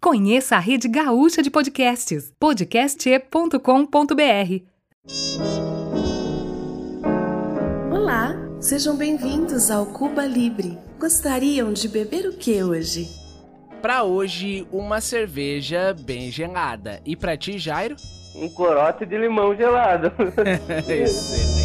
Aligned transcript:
Conheça 0.00 0.56
a 0.56 0.58
rede 0.58 0.88
gaúcha 0.88 1.42
de 1.42 1.50
podcasts, 1.50 2.32
podcast.com.br. 2.40 3.58
Olá, 7.92 8.34
sejam 8.60 8.96
bem-vindos 8.96 9.70
ao 9.70 9.84
Cuba 9.84 10.24
Libre. 10.24 10.78
Gostariam 10.98 11.70
de 11.74 11.86
beber 11.86 12.24
o 12.26 12.32
que 12.32 12.62
hoje? 12.62 13.10
Para 13.82 14.02
hoje, 14.02 14.66
uma 14.72 15.02
cerveja 15.02 15.94
bem 16.00 16.30
gelada. 16.30 17.02
E 17.04 17.14
para 17.14 17.36
ti, 17.36 17.58
Jairo? 17.58 17.96
Um 18.34 18.48
corote 18.48 19.04
de 19.04 19.18
limão 19.18 19.54
gelado. 19.54 20.10
Excelente. 20.88 21.59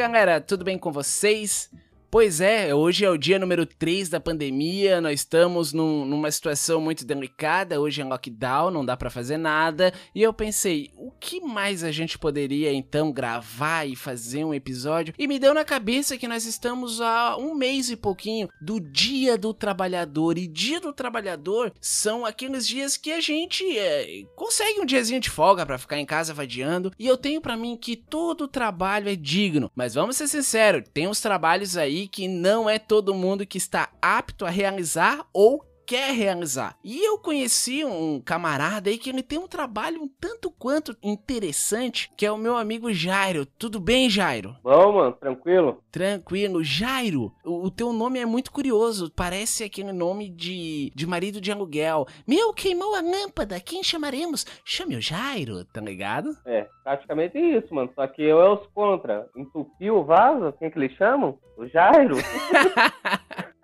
Galera, 0.00 0.40
tudo 0.40 0.64
bem 0.64 0.78
com 0.78 0.90
vocês? 0.90 1.70
Pois 2.10 2.40
é, 2.40 2.74
hoje 2.74 3.04
é 3.04 3.08
o 3.08 3.16
dia 3.16 3.38
número 3.38 3.64
3 3.64 4.08
da 4.08 4.18
pandemia, 4.18 5.00
nós 5.00 5.20
estamos 5.20 5.72
num, 5.72 6.04
numa 6.04 6.28
situação 6.28 6.80
muito 6.80 7.04
delicada, 7.06 7.80
hoje 7.80 8.00
é 8.00 8.04
lockdown, 8.04 8.72
não 8.72 8.84
dá 8.84 8.96
para 8.96 9.08
fazer 9.08 9.36
nada, 9.36 9.94
e 10.12 10.20
eu 10.20 10.32
pensei, 10.32 10.90
o 10.96 11.12
que 11.12 11.40
mais 11.40 11.84
a 11.84 11.92
gente 11.92 12.18
poderia 12.18 12.72
então 12.72 13.12
gravar 13.12 13.86
e 13.86 13.94
fazer 13.94 14.44
um 14.44 14.52
episódio? 14.52 15.14
E 15.16 15.28
me 15.28 15.38
deu 15.38 15.54
na 15.54 15.64
cabeça 15.64 16.18
que 16.18 16.26
nós 16.26 16.46
estamos 16.46 17.00
há 17.00 17.36
um 17.36 17.54
mês 17.54 17.90
e 17.90 17.96
pouquinho 17.96 18.48
do 18.60 18.80
Dia 18.80 19.38
do 19.38 19.54
Trabalhador, 19.54 20.36
e 20.36 20.48
Dia 20.48 20.80
do 20.80 20.92
Trabalhador 20.92 21.72
são 21.80 22.26
aqueles 22.26 22.66
dias 22.66 22.96
que 22.96 23.12
a 23.12 23.20
gente 23.20 23.64
é, 23.78 24.24
consegue 24.34 24.80
um 24.80 24.84
diazinho 24.84 25.20
de 25.20 25.30
folga 25.30 25.64
para 25.64 25.78
ficar 25.78 25.96
em 25.96 26.04
casa 26.04 26.34
vadiando, 26.34 26.90
e 26.98 27.06
eu 27.06 27.16
tenho 27.16 27.40
para 27.40 27.56
mim 27.56 27.76
que 27.76 27.94
todo 27.94 28.48
trabalho 28.48 29.08
é 29.08 29.14
digno, 29.14 29.70
mas 29.76 29.94
vamos 29.94 30.16
ser 30.16 30.26
sinceros, 30.26 30.82
tem 30.92 31.06
uns 31.06 31.20
trabalhos 31.20 31.76
aí 31.76 31.99
que 32.08 32.28
não 32.28 32.68
é 32.68 32.78
todo 32.78 33.14
mundo 33.14 33.46
que 33.46 33.58
está 33.58 33.90
apto 34.00 34.44
a 34.44 34.50
realizar 34.50 35.26
ou 35.32 35.64
quer 35.90 36.14
realizar. 36.14 36.76
E 36.84 37.04
eu 37.04 37.18
conheci 37.18 37.84
um 37.84 38.20
camarada 38.20 38.88
aí 38.88 38.96
que 38.96 39.10
ele 39.10 39.24
tem 39.24 39.40
um 39.40 39.48
trabalho 39.48 40.00
um 40.00 40.08
tanto 40.20 40.48
quanto 40.48 40.96
interessante, 41.02 42.08
que 42.16 42.24
é 42.24 42.30
o 42.30 42.38
meu 42.38 42.56
amigo 42.56 42.92
Jairo. 42.92 43.44
Tudo 43.44 43.80
bem, 43.80 44.08
Jairo? 44.08 44.54
Bom, 44.62 44.92
mano, 44.92 45.12
tranquilo? 45.14 45.82
Tranquilo. 45.90 46.62
Jairo, 46.62 47.32
o, 47.44 47.66
o 47.66 47.70
teu 47.72 47.92
nome 47.92 48.20
é 48.20 48.24
muito 48.24 48.52
curioso. 48.52 49.10
Parece 49.16 49.64
aquele 49.64 49.92
nome 49.92 50.28
de, 50.28 50.92
de 50.94 51.08
marido 51.08 51.40
de 51.40 51.50
aluguel. 51.50 52.06
Meu, 52.24 52.54
queimou 52.54 52.94
a 52.94 53.00
lâmpada. 53.00 53.58
Quem 53.58 53.82
chamaremos? 53.82 54.46
Chame 54.64 54.94
o 54.94 55.00
Jairo, 55.00 55.64
tá 55.64 55.80
ligado? 55.80 56.36
É, 56.46 56.68
praticamente 56.84 57.36
isso, 57.36 57.74
mano. 57.74 57.90
Só 57.96 58.06
que 58.06 58.22
eu 58.22 58.40
é 58.40 58.48
os 58.48 58.64
contra. 58.68 59.28
Entupiu 59.34 59.96
o 59.96 60.04
vaso? 60.04 60.54
Quem 60.60 60.70
que 60.70 60.78
eles 60.78 60.96
chamam? 60.96 61.36
O 61.56 61.66
Jairo. 61.66 62.14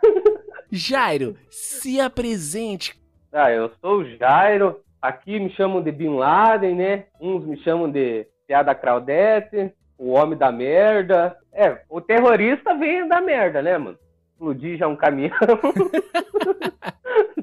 Jairo, 0.71 1.37
se 1.51 2.01
apresente. 2.01 2.99
Ah, 3.33 3.51
eu 3.51 3.71
sou 3.81 3.99
o 3.99 4.17
Jairo. 4.17 4.81
Aqui 5.01 5.39
me 5.39 5.51
chamam 5.51 5.83
de 5.83 5.93
Bin 5.93 6.17
Laden, 6.17 6.75
né? 6.75 7.05
Uns 7.21 7.45
me 7.45 7.57
chamam 7.63 7.91
de 7.91 8.27
Piada 8.47 8.75
Claudete, 8.75 9.73
o 9.99 10.13
homem 10.13 10.39
da 10.39 10.51
merda. 10.51 11.37
É, 11.53 11.83
o 11.89 12.01
terrorista 12.01 12.75
vem 12.75 13.07
da 13.07 13.21
merda, 13.21 13.63
né, 13.63 13.79
mano? 13.79 13.99
Explodir 14.33 14.79
já 14.79 14.89
um 14.89 14.97
caminhão. 14.97 15.31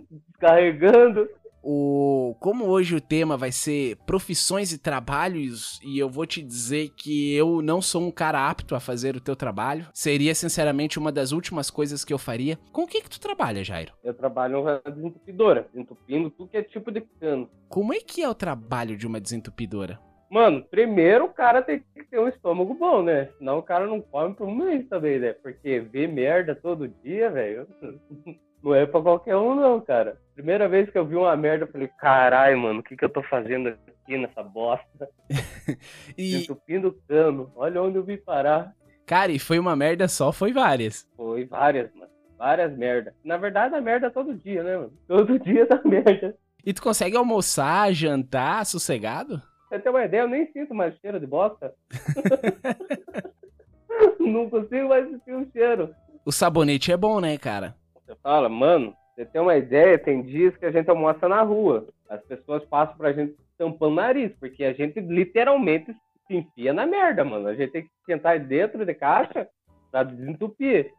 Descarregando. 0.31 1.27
O, 1.63 2.35
como 2.41 2.65
hoje 2.65 2.93
o 2.93 2.99
tema 2.99 3.37
vai 3.37 3.51
ser 3.51 3.95
profissões 4.05 4.73
e 4.73 4.77
trabalhos, 4.77 5.79
e 5.81 5.97
eu 5.97 6.09
vou 6.09 6.25
te 6.25 6.43
dizer 6.43 6.89
que 6.89 7.33
eu 7.33 7.61
não 7.61 7.81
sou 7.81 8.01
um 8.01 8.11
cara 8.11 8.49
apto 8.49 8.75
a 8.75 8.81
fazer 8.81 9.15
o 9.15 9.21
teu 9.21 9.33
trabalho, 9.33 9.87
seria 9.93 10.35
sinceramente 10.35 10.99
uma 10.99 11.11
das 11.11 11.31
últimas 11.31 11.69
coisas 11.69 12.03
que 12.03 12.13
eu 12.13 12.17
faria. 12.17 12.59
Com 12.73 12.83
o 12.83 12.87
que 12.87 13.01
que 13.01 13.09
tu 13.09 13.19
trabalha, 13.19 13.63
Jairo? 13.63 13.93
Eu 14.03 14.13
trabalho 14.13 14.61
na 14.61 14.81
desentupidora, 14.85 15.67
entupindo 15.73 16.29
tudo 16.29 16.49
que 16.49 16.57
é 16.57 16.63
tipo 16.63 16.91
de 16.91 16.99
cano. 17.19 17.49
Como 17.69 17.93
é 17.93 17.99
que 17.99 18.21
é 18.21 18.27
o 18.27 18.35
trabalho 18.35 18.97
de 18.97 19.07
uma 19.07 19.21
desentupidora? 19.21 19.99
Mano, 20.29 20.63
primeiro 20.63 21.25
o 21.25 21.33
cara 21.33 21.61
tem 21.61 21.79
que 21.79 22.03
ter 22.05 22.19
um 22.19 22.27
estômago 22.27 22.73
bom, 22.73 23.03
né? 23.03 23.29
Senão 23.37 23.59
o 23.59 23.63
cara 23.63 23.85
não 23.85 24.01
come 24.01 24.33
por 24.33 24.47
um 24.47 24.55
mês 24.55 24.85
também, 24.89 25.19
né? 25.19 25.31
Porque 25.31 25.79
ver 25.79 26.07
merda 26.07 26.55
todo 26.55 26.87
dia, 27.03 27.29
velho. 27.29 27.67
Não 28.63 28.73
é 28.73 28.85
pra 28.85 29.01
qualquer 29.01 29.35
um, 29.35 29.53
não, 29.55 29.81
cara. 29.81 30.17
Primeira 30.35 30.67
vez 30.67 30.89
que 30.89 30.97
eu 30.97 31.05
vi 31.05 31.15
uma 31.15 31.35
merda, 31.37 31.65
eu 31.65 31.71
falei, 31.71 31.87
caralho, 31.99 32.57
mano, 32.57 32.79
o 32.79 32.83
que 32.83 32.97
que 32.97 33.05
eu 33.05 33.09
tô 33.09 33.21
fazendo 33.23 33.69
aqui 33.69 34.17
nessa 34.17 34.41
bosta? 34.41 35.07
e... 36.17 36.37
Entupindo 36.37 36.97
cano. 37.07 37.51
Olha 37.55 37.81
onde 37.81 37.97
eu 37.97 38.03
vim 38.03 38.17
parar. 38.17 38.73
Cara, 39.05 39.31
e 39.31 39.37
foi 39.37 39.59
uma 39.59 39.75
merda 39.75 40.07
só, 40.07 40.31
foi 40.31 40.51
várias. 40.51 41.07
Foi 41.15 41.45
várias, 41.45 41.93
mano. 41.93 42.11
Várias 42.37 42.75
merdas. 42.75 43.13
Na 43.23 43.37
verdade, 43.37 43.75
a 43.75 43.81
merda 43.81 44.07
é 44.07 44.09
todo 44.09 44.33
dia, 44.33 44.63
né, 44.63 44.77
mano? 44.77 44.93
Todo 45.07 45.37
dia 45.39 45.65
dá 45.65 45.79
merda. 45.85 46.35
E 46.65 46.73
tu 46.73 46.81
consegue 46.81 47.15
almoçar, 47.15 47.93
jantar, 47.93 48.65
sossegado? 48.65 49.41
Você 49.69 49.79
tem 49.79 49.91
uma 49.91 50.05
ideia, 50.05 50.21
eu 50.21 50.27
nem 50.27 50.51
sinto 50.51 50.73
mais 50.73 50.95
cheiro 50.99 51.19
de 51.19 51.27
bosta. 51.27 51.73
não 54.19 54.49
consigo 54.49 54.89
mais 54.89 55.07
sentir 55.09 55.33
o 55.33 55.51
cheiro. 55.51 55.93
O 56.25 56.31
sabonete 56.31 56.91
é 56.91 56.97
bom, 56.97 57.19
né, 57.19 57.37
cara? 57.37 57.75
Você 57.95 58.15
fala, 58.21 58.47
mano, 58.47 58.95
você 59.15 59.25
tem 59.25 59.41
uma 59.41 59.55
ideia, 59.55 59.97
tem 59.97 60.23
dias 60.23 60.55
que 60.57 60.65
a 60.65 60.71
gente 60.71 60.89
almoça 60.89 61.27
na 61.29 61.41
rua. 61.43 61.87
As 62.09 62.21
pessoas 62.25 62.65
passam 62.65 62.97
pra 62.97 63.13
gente 63.13 63.35
tampando 63.57 63.91
o 63.91 63.95
nariz, 63.95 64.31
porque 64.39 64.63
a 64.63 64.73
gente 64.73 64.99
literalmente 64.99 65.95
se 66.25 66.35
enfia 66.35 66.73
na 66.73 66.85
merda, 66.85 67.23
mano. 67.23 67.47
A 67.47 67.53
gente 67.53 67.71
tem 67.71 67.83
que 67.83 67.89
sentar 68.05 68.39
dentro 68.39 68.83
de 68.83 68.93
caixa 68.93 69.47
pra 69.91 70.03
desentupir. 70.03 70.91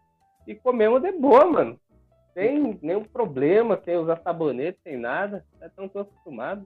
E 0.46 0.54
comemos 0.54 1.02
de 1.02 1.10
boa, 1.12 1.44
mano. 1.44 1.80
Sem 2.34 2.78
nenhum 2.82 3.04
problema, 3.04 3.80
sem 3.84 3.96
usar 3.96 4.20
sabonete, 4.22 4.78
sem 4.84 4.96
nada. 4.96 5.44
Já 5.58 5.66
estão 5.66 5.88
todos 5.88 6.12
acostumados. 6.12 6.64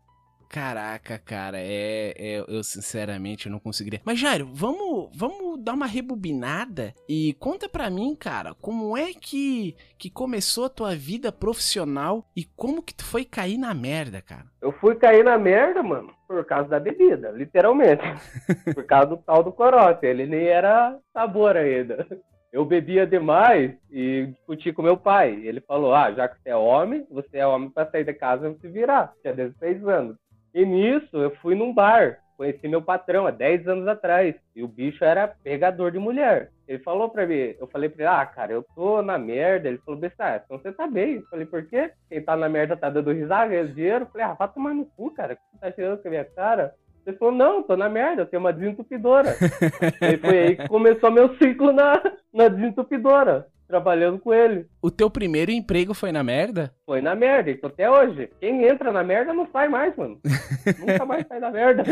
Caraca, 0.48 1.18
cara, 1.18 1.58
é, 1.58 2.14
é, 2.16 2.44
eu 2.48 2.64
sinceramente 2.64 3.50
não 3.50 3.58
conseguiria. 3.58 4.00
Mas 4.04 4.18
Jairo, 4.18 4.48
vamos, 4.50 5.10
vamos 5.14 5.62
dar 5.62 5.74
uma 5.74 5.86
rebobinada 5.86 6.94
e 7.06 7.34
conta 7.38 7.68
pra 7.68 7.90
mim, 7.90 8.16
cara, 8.16 8.54
como 8.54 8.96
é 8.96 9.12
que 9.12 9.76
que 9.98 10.08
começou 10.08 10.66
a 10.66 10.70
tua 10.70 10.94
vida 10.94 11.30
profissional 11.30 12.24
e 12.34 12.44
como 12.44 12.82
que 12.82 12.94
tu 12.94 13.04
foi 13.04 13.24
cair 13.24 13.58
na 13.58 13.74
merda, 13.74 14.22
cara? 14.22 14.46
Eu 14.62 14.72
fui 14.72 14.94
cair 14.94 15.24
na 15.24 15.36
merda, 15.36 15.82
mano, 15.82 16.12
por 16.26 16.44
causa 16.46 16.68
da 16.68 16.80
bebida, 16.80 17.30
literalmente. 17.30 18.02
por 18.74 18.84
causa 18.84 19.06
do 19.08 19.16
tal 19.18 19.42
do 19.42 19.52
corote, 19.52 20.06
ele 20.06 20.26
nem 20.26 20.46
era 20.46 20.96
sabor 21.12 21.56
ainda. 21.56 22.06
Eu 22.50 22.64
bebia 22.64 23.06
demais 23.06 23.72
e 23.90 24.28
discuti 24.28 24.72
com 24.72 24.82
meu 24.82 24.96
pai. 24.96 25.38
Ele 25.44 25.60
falou: 25.60 25.94
Ah, 25.94 26.10
já 26.12 26.26
que 26.26 26.40
você 26.40 26.48
é 26.48 26.56
homem, 26.56 27.06
você 27.10 27.38
é 27.38 27.46
homem 27.46 27.68
para 27.68 27.90
sair 27.90 28.04
de 28.04 28.14
casa 28.14 28.48
e 28.48 28.58
se 28.58 28.68
virar. 28.68 29.12
Tinha 29.20 29.34
16 29.34 29.86
anos. 29.86 30.16
E 30.58 30.66
nisso 30.66 31.16
eu 31.16 31.30
fui 31.36 31.54
num 31.54 31.72
bar, 31.72 32.18
conheci 32.36 32.66
meu 32.66 32.82
patrão 32.82 33.28
há 33.28 33.30
10 33.30 33.68
anos 33.68 33.86
atrás. 33.86 34.34
E 34.56 34.62
o 34.64 34.66
bicho 34.66 35.04
era 35.04 35.28
pegador 35.28 35.92
de 35.92 36.00
mulher. 36.00 36.50
Ele 36.66 36.80
falou 36.80 37.08
pra 37.08 37.24
mim, 37.24 37.54
eu 37.60 37.68
falei 37.68 37.88
pra 37.88 38.02
ele, 38.02 38.12
ah, 38.12 38.26
cara, 38.26 38.52
eu 38.54 38.64
tô 38.74 39.00
na 39.00 39.16
merda. 39.16 39.68
Ele 39.68 39.78
falou, 39.78 40.00
Bessa, 40.00 40.42
então 40.44 40.58
você 40.58 40.72
tá 40.72 40.88
bem. 40.88 41.14
Eu 41.14 41.26
falei, 41.30 41.46
por 41.46 41.64
quê? 41.64 41.92
Quem 42.08 42.20
tá 42.20 42.34
na 42.34 42.48
merda 42.48 42.76
tá 42.76 42.90
dando 42.90 43.12
risada, 43.12 43.46
ganhando 43.46 43.72
dinheiro. 43.72 44.04
Eu 44.04 44.08
falei, 44.08 44.26
ah, 44.26 44.32
vai 44.32 44.48
tomar 44.48 44.74
no 44.74 44.84
cu, 44.84 45.12
cara. 45.12 45.34
O 45.34 45.36
que 45.36 45.42
você 45.52 45.58
tá 45.60 45.70
tirando 45.70 46.02
com 46.02 46.08
a 46.08 46.10
minha 46.10 46.24
cara? 46.24 46.74
Ele 47.06 47.16
falou, 47.16 47.34
não, 47.34 47.62
tô 47.62 47.76
na 47.76 47.88
merda, 47.88 48.22
eu 48.22 48.26
tenho 48.26 48.40
uma 48.40 48.52
desentupidora. 48.52 49.36
e 50.02 50.16
foi 50.16 50.38
aí 50.40 50.56
que 50.56 50.66
começou 50.66 51.12
meu 51.12 51.36
ciclo 51.36 51.70
na, 51.70 52.02
na 52.34 52.48
desentupidora 52.48 53.46
trabalhando 53.68 54.18
com 54.18 54.34
ele. 54.34 54.66
O 54.80 54.92
teu 54.92 55.10
primeiro 55.10 55.50
emprego 55.50 55.92
foi 55.92 56.12
na 56.12 56.22
merda? 56.22 56.72
Foi 56.86 57.00
na 57.00 57.14
merda, 57.16 57.50
isso 57.50 57.66
até 57.66 57.90
hoje. 57.90 58.30
Quem 58.38 58.64
entra 58.64 58.92
na 58.92 59.02
merda 59.02 59.32
não 59.32 59.48
sai 59.50 59.68
mais, 59.68 59.94
mano. 59.96 60.20
Nunca 60.78 61.04
mais 61.04 61.26
sai 61.26 61.40
da 61.40 61.50
merda. 61.50 61.82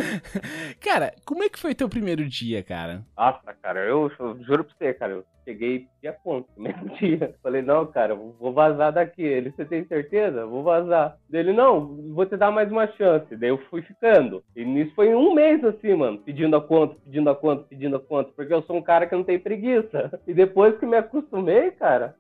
Cara, 0.81 1.13
como 1.25 1.43
é 1.43 1.49
que 1.49 1.59
foi 1.59 1.75
teu 1.75 1.89
primeiro 1.89 2.25
dia, 2.29 2.63
cara? 2.63 3.03
Nossa, 3.17 3.53
cara, 3.61 3.81
eu, 3.81 4.11
eu 4.21 4.39
juro 4.45 4.63
pra 4.63 4.75
você, 4.79 4.95
cara, 4.95 5.13
eu 5.15 5.25
cheguei 5.45 5.89
dia 6.01 6.13
ponto 6.13 6.49
mesmo 6.57 6.89
dia. 6.97 7.35
Falei, 7.43 7.61
não, 7.61 7.87
cara, 7.87 8.15
vou 8.15 8.53
vazar 8.53 8.93
daqui. 8.93 9.23
Ele, 9.23 9.51
você 9.51 9.65
tem 9.65 9.85
certeza? 9.87 10.47
Vou 10.47 10.63
vazar. 10.63 11.17
Dele, 11.29 11.53
não, 11.53 11.87
vou 12.15 12.25
te 12.25 12.37
dar 12.37 12.53
mais 12.53 12.71
uma 12.71 12.87
chance. 12.93 13.35
Daí 13.35 13.49
eu 13.49 13.59
fui 13.69 13.83
ficando. 13.83 14.45
E 14.55 14.65
nisso 14.65 14.93
foi 14.95 15.13
um 15.13 15.35
mês 15.35 15.65
assim, 15.65 15.93
mano, 15.95 16.19
pedindo 16.19 16.55
a 16.55 16.61
conta, 16.61 16.95
pedindo 17.05 17.29
a 17.31 17.35
conta, 17.35 17.65
pedindo 17.69 17.97
a 17.97 18.01
conta, 18.01 18.31
porque 18.37 18.55
eu 18.55 18.63
sou 18.63 18.77
um 18.77 18.83
cara 18.83 19.09
que 19.09 19.17
não 19.17 19.25
tem 19.25 19.41
preguiça. 19.41 20.21
E 20.25 20.33
depois 20.33 20.79
que 20.79 20.87
me 20.87 20.97
acostumei, 20.97 21.73
cara, 21.73 22.15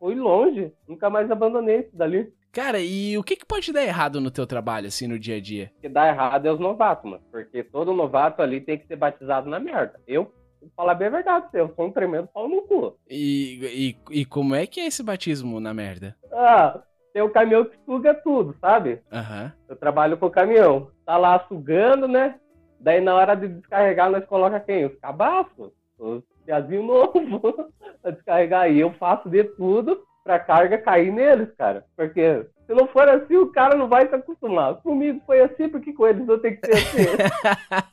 fui 0.00 0.14
longe. 0.14 0.72
Nunca 0.88 1.10
mais 1.10 1.30
abandonei 1.30 1.80
isso 1.80 1.94
dali. 1.96 2.32
Cara, 2.50 2.80
e 2.80 3.16
o 3.16 3.22
que, 3.22 3.36
que 3.36 3.46
pode 3.46 3.72
dar 3.72 3.84
errado 3.84 4.20
no 4.20 4.30
teu 4.30 4.44
trabalho, 4.44 4.88
assim, 4.88 5.06
no 5.06 5.18
dia 5.18 5.36
a 5.36 5.40
dia? 5.40 5.70
O 5.78 5.80
que 5.82 5.88
dá 5.88 6.08
errado 6.08 6.46
é 6.46 6.52
os 6.52 6.58
novatos, 6.58 7.08
mano. 7.08 7.22
Porque 7.30 7.62
todo 7.62 7.92
novato 7.92 8.42
ali 8.42 8.60
tem 8.60 8.76
que 8.76 8.88
ser 8.88 8.96
batizado 8.96 9.48
na 9.48 9.60
merda. 9.60 10.00
Eu, 10.08 10.32
falar 10.76 10.94
bem 10.94 11.06
a 11.06 11.12
verdade, 11.12 11.46
eu 11.52 11.72
sou 11.76 11.86
um 11.86 11.92
tremendo 11.92 12.26
pau 12.26 12.48
no 12.48 12.62
cu. 12.62 12.96
E, 13.08 13.94
e, 14.10 14.20
e 14.22 14.24
como 14.24 14.56
é 14.56 14.66
que 14.66 14.80
é 14.80 14.86
esse 14.86 15.02
batismo 15.02 15.60
na 15.60 15.72
merda? 15.72 16.16
Ah, 16.32 16.82
tem 17.12 17.22
o 17.22 17.30
caminhão 17.30 17.64
que 17.64 17.76
suga 17.84 18.14
tudo, 18.14 18.56
sabe? 18.60 19.00
Aham. 19.12 19.52
Eu 19.68 19.76
trabalho 19.76 20.16
com 20.16 20.26
o 20.26 20.30
caminhão. 20.30 20.90
Tá 21.06 21.16
lá 21.16 21.44
sugando, 21.46 22.08
né? 22.08 22.34
Daí 22.80 23.00
na 23.00 23.14
hora 23.14 23.36
de 23.36 23.46
descarregar, 23.46 24.10
nós 24.10 24.24
coloca 24.24 24.58
quem? 24.58 24.86
Os 24.86 24.98
cabaços. 24.98 25.70
Os 25.98 26.24
piazinhos 26.50 26.84
novos 26.84 27.54
pra 28.02 28.10
descarregar. 28.10 28.70
E 28.70 28.80
eu 28.80 28.92
faço 28.94 29.28
de 29.28 29.44
tudo 29.44 30.02
pra 30.24 30.40
carga 30.40 30.78
cair 30.78 31.12
neles, 31.12 31.48
cara. 31.56 31.84
Porque 31.96 32.44
se 32.66 32.74
não 32.74 32.88
for 32.88 33.08
assim, 33.08 33.36
o 33.36 33.52
cara 33.52 33.76
não 33.76 33.88
vai 33.88 34.08
se 34.08 34.14
acostumar. 34.14 34.74
Comigo 34.76 35.22
foi 35.24 35.40
assim, 35.40 35.68
porque 35.68 35.92
com 35.92 36.06
eles 36.06 36.28
eu 36.28 36.38
tenho 36.40 36.60
que 36.60 36.66
ser 36.66 36.74
assim. 36.74 37.90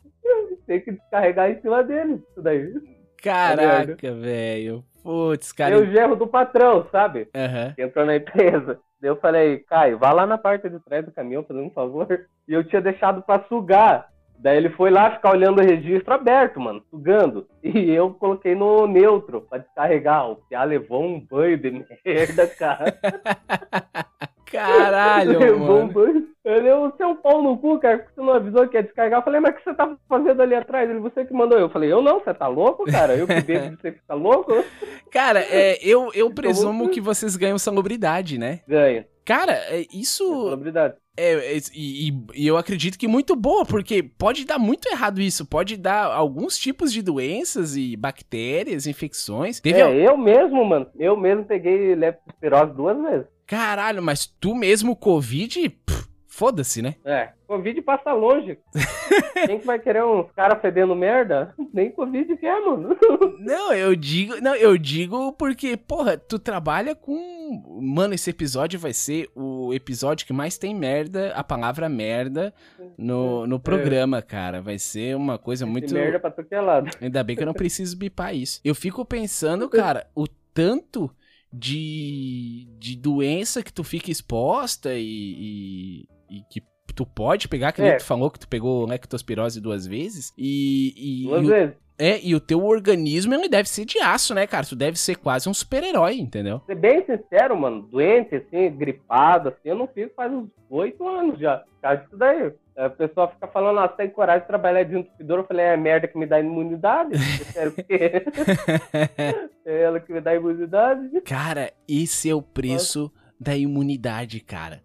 tem 0.65 0.81
que 0.81 0.91
descarregar 0.91 1.51
em 1.51 1.61
cima 1.61 1.83
deles, 1.83 2.19
isso 2.29 2.41
daí. 2.41 2.73
Caraca, 3.21 4.13
velho. 4.13 4.83
Putz, 5.03 5.51
cara. 5.53 5.73
Eu 5.73 5.85
gerro 5.85 6.15
do 6.15 6.27
patrão, 6.27 6.85
sabe? 6.91 7.29
Que 7.75 7.81
entrou 7.81 8.05
na 8.05 8.17
empresa. 8.17 8.79
Eu 9.01 9.15
falei, 9.17 9.59
Caio, 9.59 9.97
vá 9.97 10.11
lá 10.11 10.25
na 10.25 10.37
parte 10.37 10.69
de 10.69 10.79
trás 10.79 11.05
do 11.05 11.11
caminhão, 11.11 11.43
fazendo 11.43 11.65
um 11.65 11.71
favor. 11.71 12.07
E 12.47 12.53
eu 12.53 12.63
tinha 12.63 12.81
deixado 12.81 13.21
pra 13.21 13.45
sugar. 13.47 14.09
Daí 14.39 14.57
ele 14.57 14.69
foi 14.69 14.89
lá 14.91 15.11
ficar 15.11 15.31
olhando 15.31 15.59
o 15.59 15.65
registro 15.65 16.13
aberto, 16.13 16.59
mano, 16.59 16.83
sugando. 16.91 17.47
E 17.63 17.89
eu 17.91 18.11
coloquei 18.11 18.53
no 18.55 18.85
neutro 18.87 19.41
pra 19.41 19.57
descarregar. 19.57 20.29
O 20.29 20.35
Piá 20.35 20.63
levou 20.63 21.03
um 21.03 21.19
banho 21.19 21.57
de 21.57 21.85
merda, 22.05 22.47
cara. 22.47 22.95
Caralho, 24.49 25.37
levou 25.39 25.77
um 25.77 25.81
mano. 25.87 25.93
banho. 25.93 26.27
Ele, 26.45 26.73
você 26.75 27.03
é 27.03 27.07
um 27.07 27.15
pau 27.17 27.43
no 27.43 27.57
cu, 27.57 27.77
cara, 27.79 27.97
porque 27.97 28.13
você 28.15 28.21
não 28.21 28.33
avisou 28.33 28.65
que 28.69 28.77
ia 28.77 28.83
descarregar. 28.83 29.19
Eu 29.19 29.23
falei, 29.23 29.41
mas 29.41 29.53
o 29.53 29.57
que 29.57 29.63
você 29.65 29.73
tá 29.73 29.97
fazendo 30.07 30.41
ali 30.41 30.55
atrás? 30.55 30.89
Ele, 30.89 30.99
você 30.99 31.25
que 31.25 31.33
mandou. 31.33 31.59
Eu 31.59 31.69
falei, 31.69 31.91
eu 31.91 32.01
não, 32.01 32.19
você 32.21 32.33
tá 32.33 32.47
louco, 32.47 32.85
cara? 32.85 33.13
Eu 33.15 33.27
que 33.27 33.33
você 33.41 33.91
que 33.91 33.99
tá 34.07 34.13
louco? 34.13 34.53
Cara, 35.11 35.39
é, 35.41 35.77
eu, 35.81 36.09
eu 36.13 36.29
presumo 36.33 36.73
muito- 36.73 36.93
que 36.93 37.01
vocês 37.01 37.35
ganham 37.35 37.57
salubridade, 37.57 38.37
né? 38.37 38.61
Ganha. 38.67 39.05
Cara, 39.27 39.51
é, 39.51 39.85
isso 39.93 40.23
Celebridade. 40.45 40.93
é, 41.17 41.57
é- 41.57 41.59
e, 41.75 42.13
e- 42.33 42.47
eu 42.47 42.55
acredito 42.55 42.97
que 42.97 43.09
muito 43.09 43.35
boa, 43.35 43.65
porque 43.65 44.01
pode 44.01 44.45
dar 44.45 44.57
muito 44.57 44.87
errado 44.87 45.19
isso. 45.19 45.45
Pode 45.45 45.75
dar 45.75 46.05
alguns 46.05 46.57
tipos 46.57 46.93
de 46.93 47.01
doenças 47.01 47.75
e 47.75 47.97
bactérias, 47.97 48.87
infecções. 48.87 49.59
Teve 49.59 49.81
al- 49.81 49.91
É, 49.91 50.07
eu 50.07 50.17
mesmo, 50.17 50.63
mano. 50.63 50.87
Eu 50.97 51.17
mesmo 51.17 51.43
peguei 51.43 51.93
leptospirose 51.93 52.71
duas 52.73 52.97
vezes. 53.01 53.27
Caralho, 53.45 54.01
mas 54.01 54.25
tu 54.39 54.55
mesmo, 54.55 54.95
Covid, 54.95 55.69
pff, 55.69 55.96
foda-se, 56.37 56.83
né? 56.83 56.95
É, 57.03 57.29
Covid 57.47 57.81
passa 57.81 58.13
longe. 58.13 58.59
Quem 59.47 59.59
que 59.59 59.65
vai 59.65 59.79
querer 59.79 60.03
uns 60.03 60.31
caras 60.33 60.61
fedendo 60.61 60.95
merda? 60.95 61.55
Nem 61.73 61.89
Covid 61.89 62.37
quer, 62.37 62.61
mano. 62.61 62.95
Não, 63.39 63.73
eu 63.73 63.95
digo, 63.95 64.39
não, 64.41 64.55
eu 64.55 64.77
digo 64.77 65.31
porque, 65.33 65.77
porra, 65.77 66.17
tu 66.17 66.37
trabalha 66.37 66.93
com, 66.93 67.79
mano, 67.81 68.13
esse 68.13 68.29
episódio 68.29 68.79
vai 68.79 68.91
ser 68.93 69.29
o 69.35 69.73
episódio 69.73 70.25
que 70.25 70.33
mais 70.33 70.57
tem 70.57 70.75
merda, 70.75 71.31
a 71.33 71.43
palavra 71.43 71.87
merda 71.87 72.53
no, 72.97 73.47
no 73.47 73.59
programa, 73.59 74.21
cara. 74.21 74.61
Vai 74.61 74.77
ser 74.77 75.15
uma 75.15 75.37
coisa 75.37 75.65
muito 75.65 75.85
Esse 75.85 75.93
merda 75.93 76.19
pra 76.19 76.31
todo 76.31 76.45
que 76.45 76.55
é 76.55 76.61
lado. 76.61 76.89
Ainda 76.99 77.23
bem 77.23 77.35
que 77.35 77.43
eu 77.43 77.47
não 77.47 77.53
preciso 77.53 77.97
bipar 77.97 78.35
isso. 78.35 78.59
Eu 78.65 78.75
fico 78.75 79.05
pensando, 79.05 79.69
cara, 79.69 80.07
o 80.15 80.27
tanto 80.53 81.09
de, 81.51 82.67
de 82.77 82.95
doença 82.95 83.63
que 83.63 83.71
tu 83.71 83.83
fica 83.83 84.11
exposta 84.11 84.93
e, 84.93 85.05
e, 85.05 86.05
e 86.29 86.41
que 86.49 86.61
tu 86.95 87.05
pode 87.05 87.47
pegar, 87.47 87.71
que 87.71 87.81
É. 87.81 87.97
tu 87.97 88.05
falou 88.05 88.31
que 88.31 88.39
tu 88.39 88.47
pegou 88.47 88.85
lectospirose 88.87 89.61
duas 89.61 89.85
vezes. 89.85 90.33
E, 90.37 90.93
e, 90.97 91.27
Duas 91.27 91.41
e 91.43 91.45
o- 91.45 91.49
vezes. 91.49 91.75
é, 91.99 92.19
e 92.25 92.33
o 92.35 92.39
teu 92.39 92.63
organismo 92.65 93.33
ele 93.35 93.47
deve 93.47 93.69
ser 93.69 93.85
de 93.85 93.99
aço, 93.99 94.33
né, 94.33 94.47
cara? 94.47 94.65
Tu 94.65 94.75
deve 94.75 94.97
ser 94.97 95.15
quase 95.15 95.47
um 95.47 95.53
super-herói, 95.53 96.15
entendeu? 96.19 96.61
Ser 96.65 96.75
bem 96.75 97.05
sincero, 97.05 97.55
mano, 97.55 97.83
doente, 97.83 98.35
assim, 98.35 98.71
gripado, 98.71 99.49
assim, 99.49 99.59
eu 99.65 99.75
não 99.75 99.87
fico 99.87 100.13
faz 100.15 100.31
uns 100.33 100.49
oito 100.69 101.07
anos 101.07 101.39
já. 101.39 101.57
Por 101.57 101.81
causa 101.81 102.01
disso 102.01 102.17
daí. 102.17 102.51
A 102.75 102.89
pessoa 102.91 103.27
fica 103.29 103.47
falando, 103.47 103.79
ah, 103.79 103.87
tem 103.87 104.07
coragem 104.09 104.41
de 104.41 104.47
trabalhar 104.47 104.83
de 104.83 104.95
entupidor. 104.97 105.39
Eu 105.39 105.47
falei, 105.47 105.65
é 105.65 105.75
merda 105.77 106.07
que 106.07 106.15
me 106.17 106.27
dá 106.27 106.39
imunidade. 106.39 107.11
Eu 107.55 107.69
o 107.69 107.73
quê? 107.73 108.23
é 109.65 109.81
ela 109.83 109.99
que 109.99 110.11
me 110.13 110.21
dá 110.21 110.35
imunidade. 110.35 111.21
Cara, 111.21 111.71
esse 111.87 112.29
é 112.29 112.35
o 112.35 112.41
preço 112.41 113.11
da 113.39 113.55
imunidade, 113.57 114.39
cara. 114.39 114.81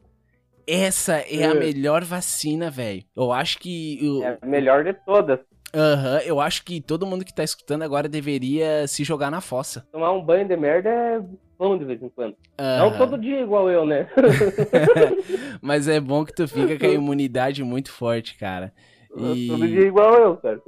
Essa 0.66 1.14
é 1.18 1.44
a 1.44 1.50
É. 1.50 1.54
melhor 1.54 2.04
vacina, 2.04 2.70
velho. 2.70 3.02
Eu 3.16 3.32
acho 3.32 3.58
que. 3.58 3.98
eu- 4.04 4.22
É 4.24 4.38
a 4.40 4.46
melhor 4.46 4.84
de 4.84 4.92
todas. 4.94 5.40
Aham, 5.74 6.18
eu 6.26 6.38
acho 6.38 6.64
que 6.64 6.80
todo 6.82 7.06
mundo 7.06 7.24
que 7.24 7.34
tá 7.34 7.42
escutando 7.42 7.82
agora 7.82 8.06
deveria 8.08 8.86
se 8.86 9.04
jogar 9.04 9.30
na 9.30 9.40
fossa. 9.40 9.86
Tomar 9.90 10.12
um 10.12 10.22
banho 10.22 10.46
de 10.46 10.54
merda 10.56 10.90
é 10.90 11.20
bom 11.58 11.78
de 11.78 11.84
vez 11.86 12.02
em 12.02 12.10
quando. 12.10 12.36
Aham. 12.58 12.90
Não 12.90 12.98
todo 12.98 13.18
dia 13.18 13.40
igual 13.40 13.70
eu, 13.70 13.86
né? 13.86 14.06
Mas 15.60 15.88
é 15.88 15.98
bom 16.00 16.24
que 16.24 16.34
tu 16.34 16.46
fica 16.46 16.78
com 16.78 16.86
a 16.86 16.90
imunidade 16.90 17.62
muito 17.64 17.90
forte, 17.90 18.36
cara. 18.36 18.72
Todo 19.08 19.34
E, 19.34 19.66
dia 19.68 19.86
igual 19.86 20.14
eu, 20.14 20.36
cara. 20.36 20.60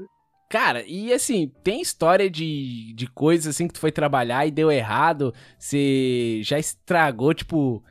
cara, 0.48 0.82
e 0.86 1.12
assim, 1.12 1.50
tem 1.62 1.80
história 1.80 2.30
de, 2.30 2.92
de 2.94 3.06
coisas 3.06 3.46
assim 3.54 3.66
que 3.68 3.74
tu 3.74 3.80
foi 3.80 3.92
trabalhar 3.92 4.46
e 4.46 4.50
deu 4.50 4.70
errado, 4.70 5.34
você 5.58 6.40
já 6.42 6.58
estragou, 6.58 7.34
tipo, 7.34 7.82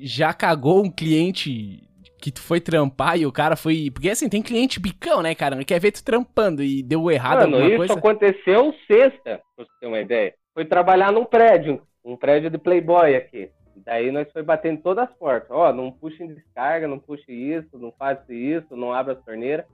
já 0.00 0.32
cagou 0.32 0.84
um 0.84 0.90
cliente 0.90 1.82
que 2.20 2.30
tu 2.30 2.40
foi 2.40 2.60
trampar 2.60 3.18
e 3.18 3.26
o 3.26 3.32
cara 3.32 3.56
foi. 3.56 3.90
Porque 3.90 4.10
assim, 4.10 4.28
tem 4.28 4.42
cliente 4.42 4.78
bicão, 4.80 5.22
né, 5.22 5.34
cara? 5.34 5.56
Não 5.56 5.64
quer 5.64 5.80
ver 5.80 5.92
tu 5.92 6.04
trampando 6.04 6.62
e 6.62 6.82
deu 6.82 7.10
errado 7.10 7.40
Mano, 7.40 7.56
alguma 7.56 7.68
isso 7.68 7.76
coisa. 7.78 7.94
aconteceu 7.94 8.74
sexta, 8.86 9.40
pra 9.56 9.64
você 9.64 9.70
ter 9.80 9.86
uma 9.86 10.00
ideia. 10.00 10.34
Foi 10.52 10.64
trabalhar 10.64 11.12
num 11.12 11.24
prédio, 11.24 11.80
um 12.04 12.16
prédio 12.16 12.50
de 12.50 12.58
Playboy 12.58 13.16
aqui. 13.16 13.50
Daí 13.84 14.12
nós 14.12 14.30
foi 14.32 14.42
batendo 14.42 14.82
todas 14.82 15.08
as 15.08 15.16
portas. 15.16 15.50
Ó, 15.50 15.72
não 15.72 15.90
puxe 15.90 16.22
em 16.22 16.34
descarga, 16.34 16.86
não 16.86 16.98
puxe 16.98 17.32
isso, 17.32 17.78
não 17.78 17.92
faça 17.98 18.32
isso, 18.32 18.76
não 18.76 18.92
abra 18.92 19.14
as 19.14 19.24
torneiras. 19.24 19.64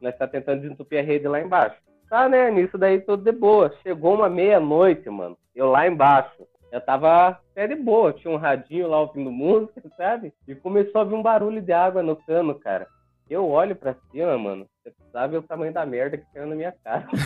Nós 0.00 0.16
tá 0.16 0.26
tentando 0.26 0.60
desentupir 0.60 1.00
a 1.00 1.02
rede 1.02 1.26
lá 1.26 1.40
embaixo. 1.40 1.76
Tá, 2.08 2.28
né? 2.28 2.50
Nisso 2.50 2.78
daí 2.78 3.00
tudo 3.00 3.24
de 3.24 3.32
boa. 3.32 3.74
Chegou 3.82 4.14
uma 4.14 4.28
meia-noite, 4.28 5.10
mano. 5.10 5.36
Eu 5.54 5.68
lá 5.68 5.88
embaixo. 5.88 6.46
Eu 6.72 6.80
tava 6.80 7.28
até 7.28 7.66
de 7.66 7.76
boa. 7.76 8.12
Tinha 8.12 8.32
um 8.32 8.36
radinho 8.36 8.88
lá 8.88 9.00
ouvindo 9.00 9.30
música, 9.30 9.82
sabe? 9.96 10.32
E 10.46 10.54
começou 10.54 11.00
a 11.00 11.04
vir 11.04 11.14
um 11.14 11.22
barulho 11.22 11.62
de 11.62 11.72
água 11.72 12.02
no 12.02 12.16
cano, 12.16 12.54
cara. 12.54 12.86
Eu 13.28 13.48
olho 13.48 13.74
pra 13.74 13.96
cima, 14.10 14.38
mano. 14.38 14.66
Você 14.82 14.94
sabe 15.12 15.36
o 15.36 15.42
tamanho 15.42 15.72
da 15.72 15.84
merda 15.84 16.16
que 16.16 16.24
caiu 16.32 16.46
na 16.46 16.54
minha 16.54 16.72
cara. 16.84 17.06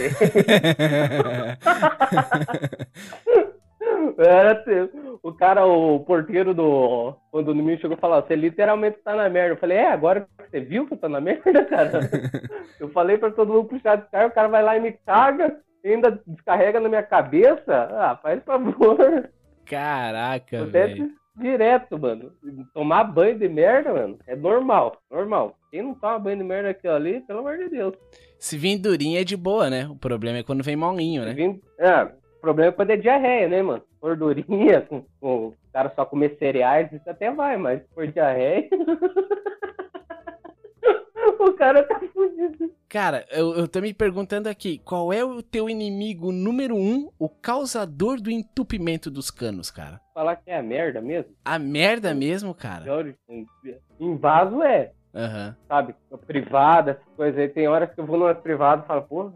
Era 4.17 4.53
assim, 4.53 4.89
o 5.23 5.33
cara, 5.33 5.67
o 5.67 6.01
porteiro 6.01 6.55
do 6.55 7.15
condomínio 7.31 7.79
chegou 7.81 7.97
e 7.97 8.01
falou: 8.01 8.23
Você 8.23 8.35
literalmente 8.35 8.99
tá 8.99 9.15
na 9.15 9.29
merda. 9.29 9.55
Eu 9.55 9.59
falei: 9.59 9.79
É, 9.79 9.91
agora 9.91 10.27
você 10.39 10.61
viu 10.61 10.87
que 10.87 10.95
eu 10.95 10.99
tô 10.99 11.09
na 11.09 11.21
merda, 11.21 11.65
cara? 11.65 12.01
Eu 12.81 12.89
falei 12.91 13.19
pra 13.19 13.31
todo 13.31 13.53
mundo 13.53 13.69
puxar 13.69 13.97
de 13.97 14.09
carro, 14.11 14.29
o 14.29 14.33
cara 14.33 14.49
vai 14.49 14.63
lá 14.63 14.75
e 14.75 14.81
me 14.81 14.93
caga, 14.93 15.61
ainda 15.85 16.21
descarrega 16.27 16.81
na 16.81 16.89
minha 16.89 17.03
cabeça. 17.03 17.89
Ah, 17.93 18.17
faz 18.23 18.43
favor. 18.45 19.29
Caraca, 19.67 20.65
velho. 20.67 21.11
direto, 21.37 21.99
mano. 21.99 22.33
Tomar 22.75 23.05
banho 23.05 23.39
de 23.39 23.49
merda, 23.49 23.93
mano, 23.93 24.19
é 24.27 24.35
normal, 24.37 24.97
normal. 25.11 25.57
Quem 25.71 25.83
não 25.83 25.95
toma 25.95 26.19
banho 26.19 26.39
de 26.39 26.45
merda 26.45 26.71
aqui 26.71 26.89
ali, 26.89 27.21
pelo 27.21 27.39
amor 27.41 27.57
de 27.59 27.69
Deus. 27.69 27.95
Se 28.39 28.57
vir 28.59 28.79
durinha 28.79 29.21
é 29.21 29.25
de 29.25 29.37
boa, 29.37 29.69
né? 29.71 29.87
O 29.89 29.95
problema 29.97 30.39
é 30.39 30.43
quando 30.43 30.65
vem 30.65 30.75
molinho, 30.77 31.25
né? 31.25 31.33
Vim- 31.35 31.61
É, 31.79 32.03
o 32.05 32.41
problema 32.41 32.71
é 32.71 32.73
quando 32.73 32.91
é 32.91 32.97
diarreia, 32.97 33.49
né, 33.49 33.63
mano? 33.63 33.83
Gordurinha, 34.01 34.81
com, 34.89 35.05
com 35.21 35.47
o 35.49 35.55
cara 35.73 35.93
só 35.95 36.05
comer 36.05 36.37
cereais, 36.39 36.91
isso 36.93 37.09
até 37.09 37.31
vai, 37.31 37.57
mas 37.57 37.81
for 37.95 38.07
diarreia. 38.09 38.69
o 41.39 41.53
cara 41.53 41.83
tá 41.85 42.01
fudido. 42.13 42.73
Cara, 42.91 43.25
eu, 43.31 43.55
eu 43.55 43.69
tô 43.69 43.81
me 43.81 43.95
perguntando 43.95 44.49
aqui, 44.49 44.79
qual 44.85 45.13
é 45.13 45.25
o 45.25 45.41
teu 45.41 45.71
inimigo 45.71 46.33
número 46.33 46.75
um, 46.75 47.09
o 47.21 47.29
causador 47.29 48.21
do 48.21 48.33
entupimento 48.33 49.09
dos 49.09 49.31
canos, 49.31 49.71
cara? 49.71 50.01
Falar 50.13 50.35
que 50.35 50.51
é 50.51 50.59
a 50.59 50.63
merda 50.63 51.01
mesmo. 51.01 51.31
A 51.45 51.57
merda 51.57 52.13
mesmo, 52.13 52.53
cara? 52.53 52.85
Em- 53.29 54.17
vaso 54.17 54.61
é, 54.65 54.91
Aham. 55.15 55.57
sabe? 55.69 55.95
Privada, 56.27 56.91
essas 56.91 57.15
coisas 57.15 57.39
aí. 57.39 57.49
Tem 57.49 57.69
horas 57.69 57.95
que 57.95 58.01
eu 58.01 58.07
vou 58.07 58.19
numa 58.19 58.35
privada 58.35 58.83
e 58.83 58.87
falo, 58.89 59.03
pô, 59.03 59.33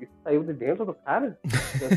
isso 0.00 0.12
saiu 0.24 0.42
de 0.42 0.54
dentro 0.54 0.86
do 0.86 0.94
cara? 0.94 1.38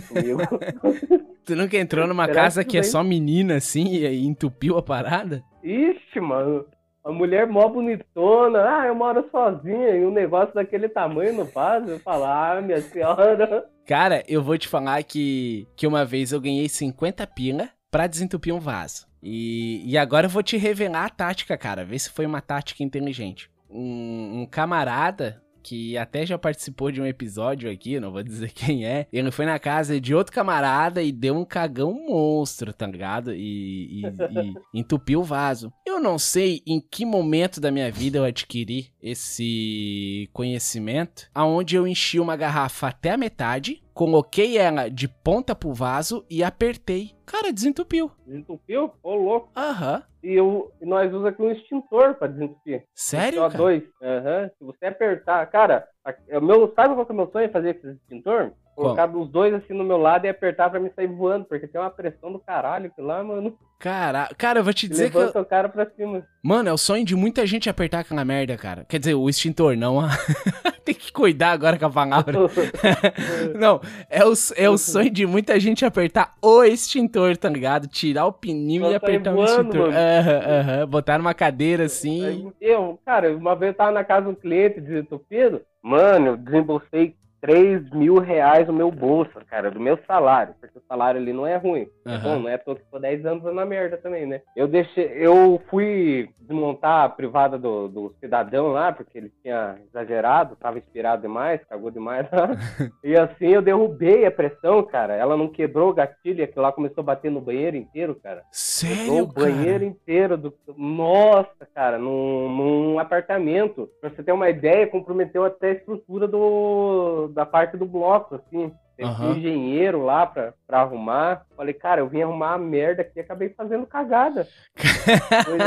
Comigo. 0.10 0.42
Tu 1.46 1.56
nunca 1.56 1.78
entrou 1.78 2.08
numa 2.08 2.26
Será 2.26 2.42
casa 2.42 2.64
que 2.64 2.72
que 2.72 2.78
é 2.78 2.84
só 2.84 3.04
menina 3.04 3.56
assim 3.56 3.88
e 3.88 4.06
aí 4.06 4.26
entupiu 4.26 4.78
a 4.78 4.82
parada? 4.82 5.44
Ixi, 5.62 6.20
mano. 6.20 6.66
A 7.04 7.12
mulher 7.12 7.46
mó 7.46 7.68
bonitona, 7.68 8.80
ah, 8.80 8.88
eu 8.88 8.96
moro 8.96 9.28
sozinha, 9.30 9.90
e 9.90 10.06
um 10.06 10.12
negócio 10.12 10.56
daquele 10.56 10.88
tamanho 10.88 11.34
no 11.34 11.44
vaso, 11.44 11.90
eu 11.90 12.00
falo, 12.00 12.24
ah, 12.24 12.62
minha 12.62 12.80
senhora. 12.82 13.66
Cara, 13.86 14.24
eu 14.26 14.42
vou 14.42 14.58
te 14.58 14.70
falar 14.70 15.04
que, 15.04 15.68
que 15.76 15.86
uma 15.86 16.06
vez 16.06 16.32
eu 16.32 16.40
ganhei 16.40 16.70
50 16.70 17.28
pila 17.28 17.68
pra 17.92 18.08
desentupir 18.08 18.56
um 18.56 18.60
vaso. 18.60 19.06
E, 19.22 19.84
e 19.86 19.98
agora 19.98 20.28
eu 20.28 20.30
vou 20.30 20.42
te 20.42 20.56
revelar 20.56 21.06
a 21.06 21.10
tática, 21.10 21.58
cara. 21.58 21.84
Vê 21.84 22.00
se 22.00 22.10
foi 22.10 22.26
uma 22.26 22.42
tática 22.42 22.82
inteligente. 22.82 23.52
Um, 23.70 24.42
um 24.42 24.46
camarada 24.46 25.43
que 25.64 25.98
até 25.98 26.26
já 26.26 26.38
participou 26.38 26.92
de 26.92 27.02
um 27.02 27.06
episódio 27.06 27.72
aqui, 27.72 28.00
não 28.00 28.12
vou 28.12 28.22
dizer 28.22 28.52
quem 28.54 28.86
é. 28.86 29.08
Ele 29.12 29.32
foi 29.32 29.46
na 29.46 29.58
casa 29.58 30.00
de 30.00 30.14
outro 30.14 30.34
camarada 30.34 31.02
e 31.02 31.12
deu 31.12 31.36
um 31.36 31.46
cagão 31.46 31.94
monstro, 31.94 32.74
tá 32.74 32.86
ligado? 32.86 33.34
E, 33.34 34.02
e, 34.02 34.04
e 34.06 34.54
entupiu 34.80 35.22
o 35.22 35.24
vaso. 35.24 35.72
Eu 35.86 36.00
não 36.00 36.20
sei 36.20 36.62
em 36.68 36.82
que 36.82 37.06
momento 37.06 37.62
da 37.62 37.72
minha 37.72 37.92
vida 37.92 38.18
eu 38.18 38.24
adquiri 38.24 38.92
esse 39.02 40.30
conhecimento, 40.34 41.30
aonde 41.34 41.76
eu 41.76 41.88
enchi 41.88 42.20
uma 42.20 42.36
garrafa 42.36 42.88
até 42.88 43.12
a 43.12 43.18
metade, 43.18 43.83
coloquei 43.94 44.58
ela 44.58 44.90
de 44.90 45.08
ponta 45.08 45.54
pro 45.56 45.74
vaso 45.74 46.26
e 46.30 46.44
apertei. 46.44 47.12
Cara, 47.26 47.52
desentupiu. 47.54 48.12
Desentupiu? 48.26 48.92
Ô, 49.02 49.16
louco. 49.16 49.50
Aham. 49.56 50.04
E, 50.22 50.34
eu, 50.34 50.72
e 50.82 50.86
nós 50.86 51.10
usamos 51.10 51.28
aqui 51.28 51.42
um 51.42 51.52
extintor 51.52 52.16
pra 52.16 52.28
desentupir. 52.28 52.84
Sério, 52.96 53.40
Só 53.40 53.50
dois. 53.50 53.84
Aham. 54.02 54.50
Se 54.58 54.64
você 54.64 54.86
apertar. 54.86 55.46
Cara, 55.48 55.88
a- 56.04 56.16
o 56.38 56.42
meu, 56.42 56.74
sabe 56.76 56.94
qual 56.96 57.06
que 57.06 57.12
é 57.12 57.16
o 57.16 57.18
meu 57.18 57.32
sonho? 57.32 57.52
Fazer 57.52 57.76
esse 57.76 57.88
extintor? 57.88 58.52
Colocar 58.76 59.10
os 59.16 59.30
dois 59.30 59.54
assim 59.54 59.74
no 59.74 59.84
meu 59.84 59.98
lado 59.98 60.26
e 60.26 60.30
apertar 60.30 60.70
pra 60.70 60.80
me 60.80 60.90
sair 60.96 61.08
voando, 61.08 61.46
porque 61.46 61.68
tem 61.68 61.80
uma 61.80 61.90
pressão 61.90 62.32
do 62.32 62.40
caralho 62.40 62.92
que 62.96 63.02
lá, 63.02 63.24
mano. 63.24 63.56
Cara, 63.80 64.30
cara, 64.38 64.60
eu 64.60 64.64
vou 64.64 64.74
te 64.74 64.88
dizer 64.88 65.12
que. 65.12 65.18
eu- 65.18 65.22
levanta 65.22 65.42
o 65.42 65.46
cara 65.46 65.70
pra 65.70 65.86
cima. 65.96 66.24
Mano, 66.44 66.70
é 66.70 66.74
o 66.74 66.78
sonho 66.78 67.04
de 67.06 67.16
muita 67.16 67.46
gente 67.46 67.70
apertar 67.70 68.00
aquela 68.00 68.24
merda, 68.26 68.58
cara. 68.58 68.86
Quer 68.88 69.00
dizer, 69.00 69.14
o 69.14 69.30
extintor, 69.30 69.76
não. 69.78 70.00
a- 70.00 70.08
Tem 70.86 70.94
que 70.96 71.14
cuidar 71.14 71.52
agora 71.52 71.80
com 71.80 71.86
a 71.86 71.90
palavra. 71.90 72.38
Não, 73.58 73.80
é 74.10 74.26
o, 74.26 74.34
é 74.58 74.70
o 74.70 74.78
sonho 74.78 75.10
de 75.10 75.26
muita 75.26 75.58
gente 75.58 75.86
apertar 75.86 76.34
o 76.42 76.62
extintor, 76.64 77.38
tá 77.38 77.48
ligado? 77.50 77.88
Tirar 77.88 78.26
o 78.26 78.34
pininho 78.34 78.84
Só 78.84 78.92
e 78.92 78.96
apertar 78.96 79.32
o 79.32 79.36
voando, 79.36 79.50
extintor. 79.50 79.80
mano. 79.92 79.98
Aham, 79.98 80.60
aham. 80.60 80.88
Botar 80.88 81.18
numa 81.18 81.34
cadeira 81.34 81.86
assim. 81.86 82.52
Eu, 82.60 83.00
cara, 83.06 83.34
uma 83.36 83.56
vez 83.56 83.72
eu 83.72 83.78
tava 83.78 83.92
na 83.92 84.04
casa 84.04 84.24
de 84.24 84.32
um 84.32 84.36
cliente 84.36 84.82
desentupido, 84.82 85.62
mano, 85.82 86.28
eu 86.28 86.38
desembolsei 86.38 87.16
3 87.44 87.90
mil 87.90 88.20
reais 88.20 88.66
no 88.68 88.74
meu 88.74 88.90
bolso, 88.90 89.34
cara, 89.50 89.70
do 89.70 89.78
meu 89.78 90.00
salário, 90.08 90.56
porque 90.62 90.78
o 90.78 90.84
salário 90.88 91.20
ali 91.20 91.34
não 91.34 91.46
é 91.46 91.58
ruim. 91.58 91.90
Aham. 92.06 92.24
bom, 92.24 92.40
não 92.40 92.50
é 92.50 92.58
porque 92.58 92.82
eu 92.82 92.86
tô 92.90 93.00
10 93.00 93.26
anos 93.26 93.44
na 93.54 93.66
merda 93.66 93.98
também, 93.98 94.26
né? 94.26 94.42
Eu 94.56 94.66
deixei, 94.66 95.12
eu 95.14 95.62
fui 95.70 96.30
desmontar 96.40 97.04
a 97.04 97.10
privada 97.10 97.58
do, 97.58 97.90
do 97.90 98.16
cidadão 98.22 98.68
lá, 98.68 98.94
porque 98.94 99.18
ele 99.18 99.32
tinha 99.42 99.76
exagerado, 99.90 100.56
tava 100.56 100.78
inspirado 100.78 101.24
demais, 101.24 101.60
cagou 101.66 101.92
demais 101.92 102.26
lá. 102.32 102.52
e 103.04 103.14
assim 103.18 103.48
eu 103.48 103.62
derrubei 103.62 104.26
a 104.26 104.32
pressão, 104.32 104.82
cara. 104.82 105.14
Ela 105.14 105.36
não 105.36 105.50
quebrou 105.50 105.90
o 105.90 105.94
gatilho 105.94 106.46
aquilo 106.46 106.62
lá 106.62 106.72
começou 106.72 107.02
a 107.02 107.06
bater 107.06 107.30
no 107.30 107.42
banheiro 107.42 107.76
inteiro, 107.76 108.16
cara. 108.16 108.44
Quebrou 108.80 109.18
Sério, 109.18 109.24
o 109.24 109.28
banheiro 109.28 109.84
inteiro 109.84 110.38
do. 110.38 110.54
Nossa, 110.78 111.68
cara, 111.74 111.98
num, 111.98 112.50
num 112.50 113.00
apartamento. 113.00 113.90
Pra 114.00 114.10
você 114.10 114.24
ter 114.24 114.32
uma 114.32 114.50
ideia, 114.50 114.88
comprometeu 114.88 115.44
até 115.44 115.72
a 115.72 115.74
estrutura 115.74 116.28
do, 116.28 117.30
da 117.34 117.46
parte 117.46 117.76
do 117.78 117.86
bloco, 117.86 118.36
assim. 118.36 118.72
Teve 118.96 119.10
Aham. 119.10 119.30
um 119.30 119.36
engenheiro 119.36 120.04
lá 120.06 120.26
pra, 120.28 120.54
pra 120.68 120.82
arrumar. 120.82 121.46
Falei, 121.58 121.74
cara, 121.74 122.02
eu 122.02 122.08
vim 122.08 122.22
arrumar 122.22 122.54
a 122.54 122.58
merda 122.60 123.02
aqui 123.02 123.14
e 123.16 123.22
acabei 123.22 123.50
fazendo 123.50 123.88
cagada. 123.88 124.48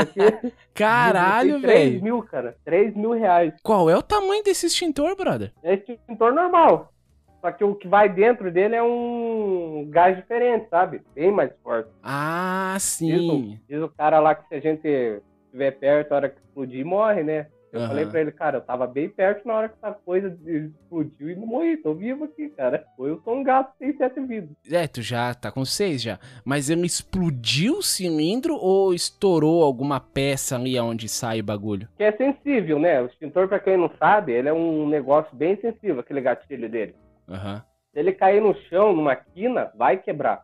Aqui. 0.01 0.53
Caralho, 0.73 1.61
3 1.61 1.89
velho. 1.91 2.03
mil, 2.03 2.23
cara. 2.23 2.55
3 2.63 2.95
mil 2.95 3.11
reais. 3.11 3.53
Qual 3.63 3.89
é 3.89 3.97
o 3.97 4.01
tamanho 4.01 4.43
desse 4.43 4.65
extintor, 4.67 5.15
brother? 5.15 5.51
É 5.63 5.73
extintor 5.73 6.33
normal. 6.33 6.93
Só 7.41 7.51
que 7.51 7.63
o 7.63 7.75
que 7.75 7.87
vai 7.87 8.09
dentro 8.09 8.51
dele 8.51 8.75
é 8.75 8.81
um 8.83 9.85
gás 9.89 10.15
diferente, 10.15 10.67
sabe? 10.69 11.01
Bem 11.13 11.31
mais 11.31 11.51
forte. 11.63 11.89
Ah, 12.01 12.73
Diz, 12.75 12.83
sim. 12.83 13.53
o- 13.55 13.67
diz 13.69 13.81
o 13.81 13.89
cara 13.89 14.19
lá 14.19 14.33
que 14.35 14.47
se 14.47 14.55
a 14.55 14.59
gente 14.59 14.87
estiver 14.87 15.71
perto, 15.71 16.11
a 16.11 16.15
hora 16.15 16.29
que 16.29 16.39
explodir, 16.39 16.85
morre, 16.85 17.23
né? 17.23 17.47
Eu 17.71 17.79
Aham. 17.81 17.87
falei 17.89 18.05
pra 18.05 18.21
ele, 18.21 18.31
cara, 18.31 18.57
eu 18.57 18.61
tava 18.61 18.87
bem 18.87 19.09
perto 19.09 19.45
na 19.45 19.53
hora 19.53 19.69
que 19.69 19.75
essa 19.81 19.93
coisa 19.93 20.37
explodiu 20.45 21.29
e 21.29 21.35
não 21.35 21.45
morri, 21.45 21.75
tô 21.77 21.93
vivo 21.93 22.23
aqui, 22.23 22.47
cara. 22.49 22.85
Eu 22.97 23.21
sou 23.23 23.35
um 23.35 23.43
gato 23.43 23.73
que 23.73 23.79
tem 23.79 23.97
sete 23.97 24.21
vidas. 24.21 24.49
É, 24.71 24.87
tu 24.87 25.01
já 25.01 25.33
tá 25.33 25.51
com 25.51 25.65
seis 25.65 26.01
já. 26.01 26.17
Mas 26.45 26.69
ele 26.69 26.85
explodiu 26.85 27.79
o 27.79 27.83
cilindro 27.83 28.55
ou 28.55 28.93
estourou 28.93 29.63
alguma 29.63 29.99
peça 29.99 30.55
ali 30.55 30.79
onde 30.79 31.09
sai 31.09 31.41
o 31.41 31.43
bagulho? 31.43 31.89
Que 31.97 32.03
é 32.03 32.11
sensível, 32.13 32.79
né? 32.79 33.01
O 33.01 33.07
extintor, 33.07 33.49
pra 33.49 33.59
quem 33.59 33.75
não 33.75 33.91
sabe, 33.99 34.31
ele 34.31 34.47
é 34.47 34.53
um 34.53 34.87
negócio 34.87 35.35
bem 35.35 35.59
sensível, 35.59 35.99
aquele 35.99 36.21
gatilho 36.21 36.69
dele. 36.69 36.95
Aham. 37.27 37.61
Se 37.93 37.99
ele 37.99 38.13
cair 38.13 38.41
no 38.41 38.55
chão, 38.69 38.93
numa 38.93 39.15
quina, 39.15 39.71
vai 39.75 39.97
quebrar. 39.97 40.43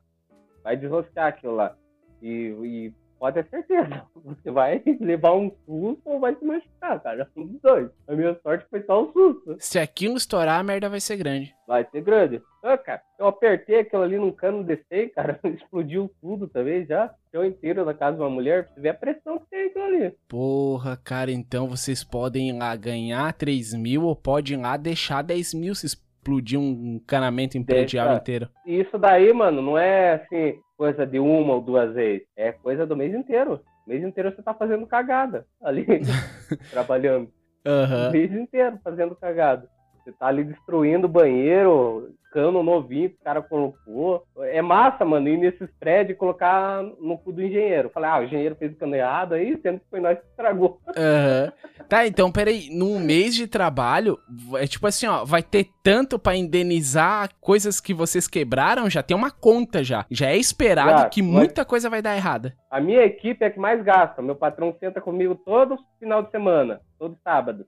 Vai 0.62 0.76
desroscar 0.76 1.28
aquilo 1.28 1.56
lá. 1.56 1.76
E, 2.22 2.54
e 2.64 2.94
pode 3.24 3.42
ter 3.42 3.50
certeza, 3.50 4.06
você 4.22 4.52
vai 4.52 4.84
levar 5.00 5.34
um 5.34 5.50
susto 5.66 6.02
ou 6.04 6.20
vai 6.20 6.36
se 6.36 6.44
machucar, 6.44 7.00
cara. 7.02 7.30
Um 7.38 7.48
dos 7.48 7.62
dois. 7.62 7.90
A 8.06 8.14
minha 8.14 8.38
sorte 8.44 8.66
foi 8.70 8.84
só 8.84 9.02
um 9.02 9.14
susto. 9.14 9.56
Se 9.60 9.80
aquilo 9.80 10.18
estourar, 10.18 10.60
a 10.60 10.64
merda 10.64 10.90
vai 10.90 11.00
ser 11.00 11.16
grande. 11.16 11.56
Vai 11.66 11.88
ser 11.90 12.02
grande. 12.02 12.42
Ah, 12.62 12.78
cara, 12.78 13.02
eu 13.18 13.28
apertei 13.28 13.80
aquilo 13.80 14.02
ali 14.02 14.18
num 14.18 14.32
cano 14.32 14.62
desse 14.62 15.08
cara, 15.16 15.40
explodiu 15.56 16.12
tudo 16.20 16.50
também 16.50 16.86
já. 16.86 17.14
Chão 17.32 17.46
inteiro 17.46 17.86
na 17.86 17.94
casa 17.94 18.18
de 18.18 18.24
uma 18.24 18.30
mulher, 18.30 18.70
você 18.74 18.82
ver 18.82 18.90
a 18.90 18.94
pressão 18.94 19.40
que 19.40 19.46
tem 19.50 19.68
aquilo 19.68 19.86
ali. 19.86 20.12
Porra, 20.28 20.98
cara, 20.98 21.32
então 21.32 21.70
vocês 21.70 22.04
podem 22.04 22.50
ir 22.50 22.60
lá 22.60 22.76
ganhar 22.76 23.32
3 23.32 23.74
mil 23.74 24.04
ou 24.04 24.18
podem 24.18 24.58
ir 24.58 24.62
lá 24.62 24.76
deixar 24.76 25.22
10 25.22 25.54
mil 25.54 25.74
se 25.74 25.86
explodir 26.24 26.58
um 26.58 26.96
encanamento 26.96 27.60
Deixa. 27.60 28.16
inteiro. 28.16 28.50
Isso 28.66 28.98
daí, 28.98 29.34
mano, 29.34 29.62
não 29.62 29.78
é 29.78 30.14
assim, 30.14 30.60
coisa 30.78 31.06
de 31.06 31.20
uma 31.20 31.56
ou 31.56 31.62
duas 31.62 31.94
vezes. 31.94 32.26
É 32.36 32.54
coisa 32.54 32.86
do 32.86 32.96
mês 32.96 33.14
inteiro. 33.14 33.60
O 33.86 33.90
mês 33.90 34.02
inteiro 34.02 34.34
você 34.34 34.42
tá 34.42 34.54
fazendo 34.54 34.88
cagada 34.88 35.46
ali, 35.62 35.86
trabalhando. 36.72 37.30
O 37.66 37.70
Aham. 37.70 38.12
mês 38.12 38.32
inteiro 38.32 38.80
fazendo 38.82 39.16
cagada. 39.16 39.68
Você 40.04 40.14
tá 40.14 40.28
ali 40.28 40.46
destruindo 40.46 41.08
o 41.08 41.10
banheiro, 41.10 42.14
cano 42.34 42.64
novinho 42.64 43.12
que 43.12 43.16
o 43.16 43.24
cara 43.24 43.42
colocou. 43.44 44.24
É 44.40 44.62
massa, 44.62 45.06
mano, 45.06 45.30
ir 45.30 45.38
nesses 45.38 45.70
prédios 45.80 46.16
e 46.16 46.20
colocar 46.20 46.82
no 47.00 47.18
cu 47.20 47.32
do 47.32 47.44
engenheiro. 47.44 47.92
Falar, 47.92 48.16
ah, 48.16 48.20
o 48.20 48.24
engenheiro 48.24 48.56
fez 48.56 48.74
o 48.74 48.76
cano 48.76 48.96
errado 48.96 49.36
aí, 49.36 49.58
sendo 49.62 49.80
que 49.80 49.86
foi 49.90 50.00
nós 50.00 50.18
que 50.18 50.26
estragou. 50.26 50.80
Aham. 50.98 51.54
Tá, 51.88 52.08
então 52.08 52.32
peraí, 52.32 52.70
num 52.72 53.00
mês 53.00 53.36
de 53.36 53.46
trabalho, 53.46 54.18
é 54.56 54.66
tipo 54.66 54.88
assim, 54.88 55.06
ó, 55.06 55.24
vai 55.24 55.44
ter 55.44 55.68
tanto 55.84 56.18
pra 56.18 56.36
indenizar 56.36 57.30
coisas 57.40 57.80
que 57.80 57.94
vocês 57.94 58.28
quebraram, 58.28 58.90
já 58.90 59.04
tem 59.04 59.16
uma 59.16 59.30
conta 59.30 59.84
já. 59.84 60.06
Já 60.10 60.30
é 60.30 60.38
esperado 60.38 61.10
que 61.10 61.22
muita 61.22 61.64
coisa 61.64 61.90
vai 61.90 62.02
dar 62.02 62.16
errada. 62.16 62.56
A 62.72 62.82
minha 62.82 63.04
equipe 63.04 63.46
é 63.46 63.50
que 63.50 63.60
mais 63.60 63.84
gasta. 63.84 64.22
Meu 64.22 64.36
patrão 64.36 64.76
senta 64.80 65.00
comigo 65.00 65.36
todo 65.36 65.78
final 66.00 66.24
de 66.24 66.32
semana, 66.32 66.82
todo 66.98 67.16
sábado. 67.24 67.66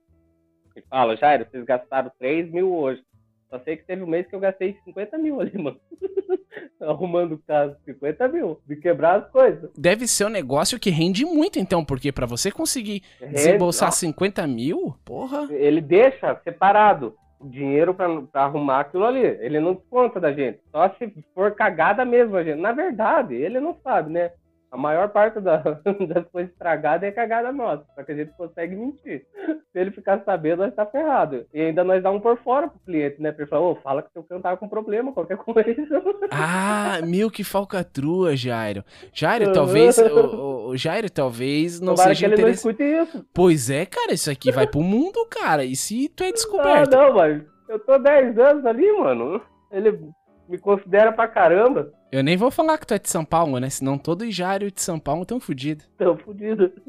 E 0.74 0.82
fala, 0.90 1.16
Jairo, 1.16 1.46
vocês 1.48 1.64
gastaram 1.64 2.10
3 2.18 2.50
mil 2.50 2.74
hoje. 2.74 3.00
Só 3.50 3.58
sei 3.60 3.76
que 3.76 3.84
teve 3.84 4.02
um 4.02 4.06
mês 4.06 4.26
que 4.26 4.34
eu 4.34 4.40
gastei 4.40 4.76
50 4.84 5.18
mil 5.18 5.40
ali, 5.40 5.56
mano. 5.58 5.78
Arrumando 6.80 7.32
o 7.32 7.38
caso, 7.38 7.76
50 7.84 8.28
mil. 8.28 8.60
De 8.66 8.76
quebrar 8.76 9.20
as 9.20 9.30
coisas. 9.30 9.70
Deve 9.76 10.06
ser 10.06 10.26
um 10.26 10.30
negócio 10.30 10.78
que 10.78 10.90
rende 10.90 11.24
muito, 11.24 11.58
então, 11.58 11.84
porque 11.84 12.12
pra 12.12 12.26
você 12.26 12.50
conseguir 12.50 13.02
desembolsar 13.20 13.92
50 13.92 14.46
mil, 14.46 14.94
porra. 15.04 15.48
Ele 15.50 15.80
deixa 15.80 16.38
separado 16.42 17.16
o 17.38 17.48
dinheiro 17.48 17.94
pra, 17.94 18.22
pra 18.22 18.42
arrumar 18.42 18.80
aquilo 18.80 19.04
ali. 19.04 19.20
Ele 19.20 19.60
não 19.60 19.74
desconta 19.74 20.20
da 20.20 20.32
gente. 20.32 20.60
Só 20.70 20.88
se 20.98 21.12
for 21.34 21.54
cagada 21.54 22.04
mesmo, 22.04 22.36
a 22.36 22.44
gente. 22.44 22.60
Na 22.60 22.72
verdade, 22.72 23.34
ele 23.34 23.60
não 23.60 23.76
sabe, 23.82 24.12
né? 24.12 24.32
A 24.70 24.76
maior 24.76 25.08
parte 25.10 25.40
da- 25.40 25.58
das 26.08 26.26
coisas 26.30 26.50
estragadas 26.52 27.08
é 27.08 27.12
cagada 27.12 27.52
nossa. 27.52 27.84
Só 27.94 28.02
que 28.02 28.12
a 28.12 28.14
gente 28.16 28.32
consegue 28.36 28.74
mentir. 28.74 29.24
Se 29.72 29.78
ele 29.78 29.90
ficar 29.90 30.22
sabendo, 30.24 30.62
nós 30.62 30.74
tá 30.74 30.84
ferrado. 30.84 31.46
E 31.54 31.60
ainda 31.60 31.84
nós 31.84 32.02
dá 32.02 32.10
um 32.10 32.20
por 32.20 32.36
fora 32.38 32.68
pro 32.68 32.78
cliente, 32.80 33.22
né? 33.22 33.30
Pra 33.32 33.42
ele 33.42 33.50
falar, 33.50 33.62
ô, 33.68 33.76
fala 33.76 34.02
que 34.02 34.12
seu 34.12 34.22
cano 34.24 34.42
tava 34.42 34.56
com 34.56 34.68
problema, 34.68 35.12
qualquer 35.12 35.36
coisa. 35.38 36.02
Ah, 36.30 36.98
mil 37.04 37.30
que 37.30 37.44
falcatrua, 37.44 38.34
Jairo. 38.36 38.84
Jairo, 39.12 39.52
talvez. 39.52 39.96
O, 39.98 40.68
o- 40.70 40.76
Jairo, 40.76 41.08
talvez 41.10 41.80
não 41.80 41.94
Tomara 41.94 42.10
que 42.10 42.16
seja 42.16 42.26
ele 42.26 42.34
não 42.42 42.48
interessante. 42.50 42.82
escute 42.82 43.16
isso. 43.16 43.26
Pois 43.32 43.70
é, 43.70 43.86
cara, 43.86 44.12
isso 44.12 44.30
aqui 44.30 44.50
vai 44.50 44.66
pro 44.66 44.82
mundo, 44.82 45.24
cara. 45.30 45.64
E 45.64 45.76
se 45.76 46.08
tu 46.08 46.24
é 46.24 46.32
descoberto? 46.32 46.90
não, 46.92 47.14
mas 47.14 47.42
eu 47.68 47.78
tô 47.78 47.98
10 47.98 48.38
anos 48.38 48.66
ali, 48.66 48.90
mano. 48.98 49.40
Ele 49.70 49.98
me 50.48 50.58
considera 50.58 51.12
pra 51.12 51.28
caramba. 51.28 51.92
Eu 52.10 52.22
nem 52.22 52.36
vou 52.36 52.50
falar 52.50 52.78
que 52.78 52.86
tu 52.86 52.94
é 52.94 52.98
de 52.98 53.08
São 53.08 53.24
Paulo, 53.24 53.58
né? 53.58 53.68
Senão 53.68 53.98
todo 53.98 54.30
Jairo 54.30 54.70
de 54.70 54.80
São 54.80 54.98
Paulo 54.98 55.26
tão 55.26 55.40
fudido. 55.40 55.84
Tô 55.98 56.16
fudido. 56.16 56.72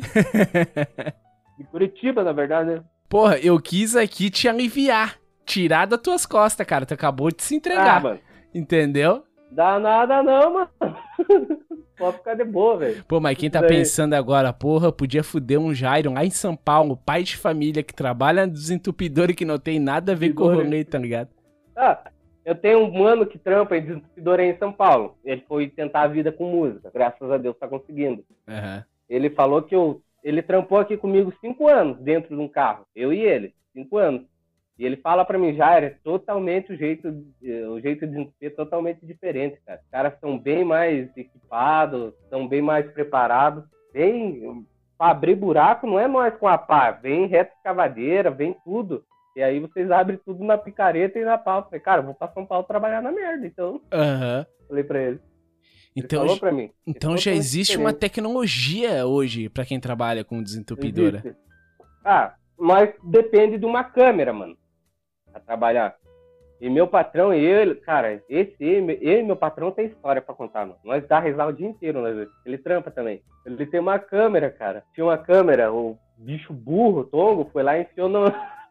De 1.58 1.64
Curitiba, 1.64 2.24
na 2.24 2.32
verdade, 2.32 2.70
né? 2.70 2.84
Porra, 3.10 3.40
eu 3.40 3.60
quis 3.60 3.96
aqui 3.96 4.30
te 4.30 4.48
aliviar. 4.48 5.18
Tirar 5.44 5.88
das 5.88 6.00
tuas 6.00 6.24
costas, 6.24 6.68
cara. 6.68 6.86
Tu 6.86 6.94
acabou 6.94 7.32
de 7.32 7.42
se 7.42 7.56
entregar. 7.56 7.98
Ah, 7.98 8.00
mano. 8.00 8.20
entendeu? 8.54 9.24
Dá 9.50 9.80
nada 9.80 10.22
não, 10.22 10.54
mano. 10.54 10.70
Pode 11.98 12.18
ficar 12.18 12.36
de 12.36 12.44
boa, 12.44 12.78
velho. 12.78 13.04
Pô, 13.08 13.20
mas 13.20 13.36
quem 13.36 13.50
tá 13.50 13.64
pensando 13.64 14.14
agora, 14.14 14.54
porra, 14.54 14.92
podia 14.92 15.24
fuder 15.24 15.60
um 15.60 15.74
Jairo 15.74 16.14
lá 16.14 16.24
em 16.24 16.30
São 16.30 16.56
Paulo, 16.56 16.96
pai 16.96 17.24
de 17.24 17.36
família 17.36 17.82
que 17.82 17.94
trabalha 17.94 18.46
no 18.46 18.54
desentupidor 18.54 19.32
e 19.32 19.34
que 19.34 19.46
não 19.46 19.58
tem 19.58 19.80
nada 19.80 20.12
a 20.12 20.16
ver 20.16 20.34
com 20.34 20.44
o 20.44 20.48
Entupidor, 20.48 20.66
rolê, 20.66 20.84
tá 20.84 21.00
ligado? 21.00 21.30
Ah, 21.76 22.00
eu 22.48 22.56
tenho 22.56 22.80
um 22.80 22.90
mano 22.90 23.26
que 23.26 23.38
trampa 23.38 23.76
em 23.76 23.82
desentupidor 23.82 24.40
em 24.40 24.58
São 24.58 24.72
Paulo. 24.72 25.18
Ele 25.26 25.44
foi 25.50 25.68
tentar 25.68 26.04
a 26.04 26.08
vida 26.08 26.32
com 26.32 26.50
música. 26.50 26.90
Graças 26.94 27.30
a 27.30 27.36
Deus 27.36 27.58
tá 27.58 27.68
conseguindo. 27.68 28.24
Aham. 28.48 28.86
Ele 29.10 29.30
falou 29.30 29.62
que 29.62 29.76
eu, 29.76 30.02
ele 30.24 30.42
trampou 30.42 30.80
aqui 30.80 30.96
comigo 30.96 31.34
cinco 31.42 31.68
anos 31.68 32.00
dentro 32.00 32.34
de 32.34 32.42
um 32.42 32.48
carro. 32.48 32.86
Eu 32.96 33.12
e 33.12 33.20
ele. 33.20 33.54
Cinco 33.74 33.98
anos. 33.98 34.26
E 34.80 34.86
ele 34.86 34.96
fala 34.96 35.26
pra 35.26 35.38
mim, 35.38 35.56
já 35.56 35.78
é 35.78 35.90
totalmente 35.90 36.72
o 36.72 36.78
jeito, 36.78 37.10
o 37.70 37.82
jeito 37.82 38.08
de 38.08 38.30
ser 38.40 38.52
totalmente 38.52 39.06
diferente, 39.06 39.60
cara. 39.66 39.82
Os 39.84 39.90
caras 39.90 40.20
são 40.22 40.40
bem 40.40 40.64
mais 40.64 41.10
equipados, 41.18 42.14
são 42.30 42.48
bem 42.48 42.62
mais 42.62 42.90
preparados, 42.94 43.66
bem 43.92 44.66
para 44.98 45.12
abrir 45.12 45.36
buraco 45.36 45.86
não 45.86 46.00
é 46.00 46.08
nós 46.08 46.34
com 46.38 46.48
a 46.48 46.58
pá, 46.58 46.92
vem 46.92 47.28
reta 47.28 47.54
escavadeira, 47.56 48.32
vem 48.32 48.56
tudo. 48.64 49.04
E 49.38 49.44
aí 49.44 49.60
vocês 49.60 49.92
abrem 49.92 50.20
tudo 50.26 50.44
na 50.44 50.58
picareta 50.58 51.20
e 51.20 51.24
na 51.24 51.38
pau. 51.38 51.64
Falei, 51.66 51.80
cara, 51.80 52.02
vou 52.02 52.16
pra 52.16 52.28
São 52.30 52.44
Paulo 52.44 52.64
trabalhar 52.66 53.04
na 53.04 53.12
merda, 53.12 53.46
então. 53.46 53.80
Aham. 53.94 54.44
Falei 54.68 54.84
pra 54.84 55.00
ele. 55.00 55.20
Então, 55.96 56.22
ele 56.22 56.28
falou 56.30 56.40
pra 56.40 56.52
mim. 56.52 56.72
então 56.88 57.14
"É 57.14 57.18
já 57.18 57.32
existe 57.32 57.78
uma 57.78 57.92
diferente." 57.94 58.00
tecnologia 58.00 59.06
hoje 59.06 59.48
pra 59.48 59.64
quem 59.64 59.80
trabalha 59.80 60.24
com 60.24 60.42
desentupidora. 60.42 61.18
Existe. 61.24 61.38
Ah, 62.04 62.34
mas 62.58 62.96
depende 63.04 63.60
de 63.60 63.66
uma 63.68 63.84
câmera, 63.84 64.34
mano. 64.34 64.58
Pra 65.32 65.40
trabalhar. 65.40 65.96
E 66.60 66.68
meu 66.68 66.88
patrão 66.88 67.32
e 67.32 67.38
ele, 67.38 67.76
cara, 67.76 68.20
esse 68.28 68.56
ele 68.60 68.94
e 69.04 69.22
meu 69.22 69.36
patrão 69.36 69.70
tem 69.72 69.86
história 69.86 70.20
pra 70.20 70.34
contar, 70.34 70.62
mano. 70.66 70.80
Nós 70.84 71.08
dá 71.08 71.20
risada 71.20 71.52
o 71.52 71.56
dia 71.56 71.68
inteiro, 71.68 72.02
nós 72.02 72.16
dois. 72.16 72.30
Ele 72.44 72.58
trampa 72.58 72.90
também. 72.90 73.22
Ele 73.46 73.68
tem 73.68 73.80
uma 73.80 74.00
câmera, 74.00 74.50
cara. 74.50 74.84
Tinha 74.96 75.06
uma 75.06 75.18
câmera, 75.20 75.72
o 75.72 75.96
bicho 76.18 76.52
burro, 76.52 77.04
tongo, 77.04 77.48
foi 77.54 77.62
lá 77.62 77.78
e 77.78 77.84
enfiou 77.84 78.10
no, 78.10 78.26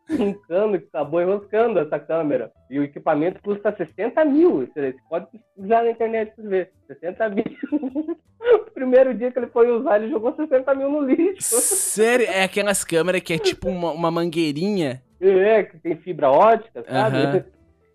um 0.18 0.32
cano 0.32 0.78
que 0.78 0.86
acabou 0.86 1.20
enroscando 1.20 1.78
essa 1.78 1.98
câmera. 1.98 2.52
E 2.70 2.78
o 2.78 2.84
equipamento 2.84 3.40
custa 3.42 3.75
60 3.76 4.25
mil. 4.25 4.66
Você 4.66 4.94
pode 5.08 5.26
usar 5.56 5.82
na 5.82 5.90
internet 5.90 6.32
pra 6.34 6.44
você 6.44 6.48
ver. 6.48 6.72
60 6.86 7.28
mil. 7.30 7.44
o 8.54 8.70
primeiro 8.72 9.14
dia 9.14 9.30
que 9.30 9.38
ele 9.38 9.48
foi 9.48 9.70
usar, 9.70 10.00
ele 10.00 10.10
jogou 10.10 10.34
60 10.34 10.75
mil 10.75 10.90
no 10.90 11.00
lixo. 11.00 11.56
Sério? 11.56 12.26
É 12.26 12.44
aquelas 12.44 12.84
câmeras 12.84 13.20
que 13.20 13.34
é 13.34 13.38
tipo 13.38 13.68
uma, 13.68 13.92
uma 13.92 14.10
mangueirinha. 14.10 15.02
É, 15.20 15.62
que 15.62 15.78
tem 15.78 15.96
fibra 15.96 16.30
ótica, 16.30 16.84
sabe? 16.88 17.16
Aham. 17.16 17.44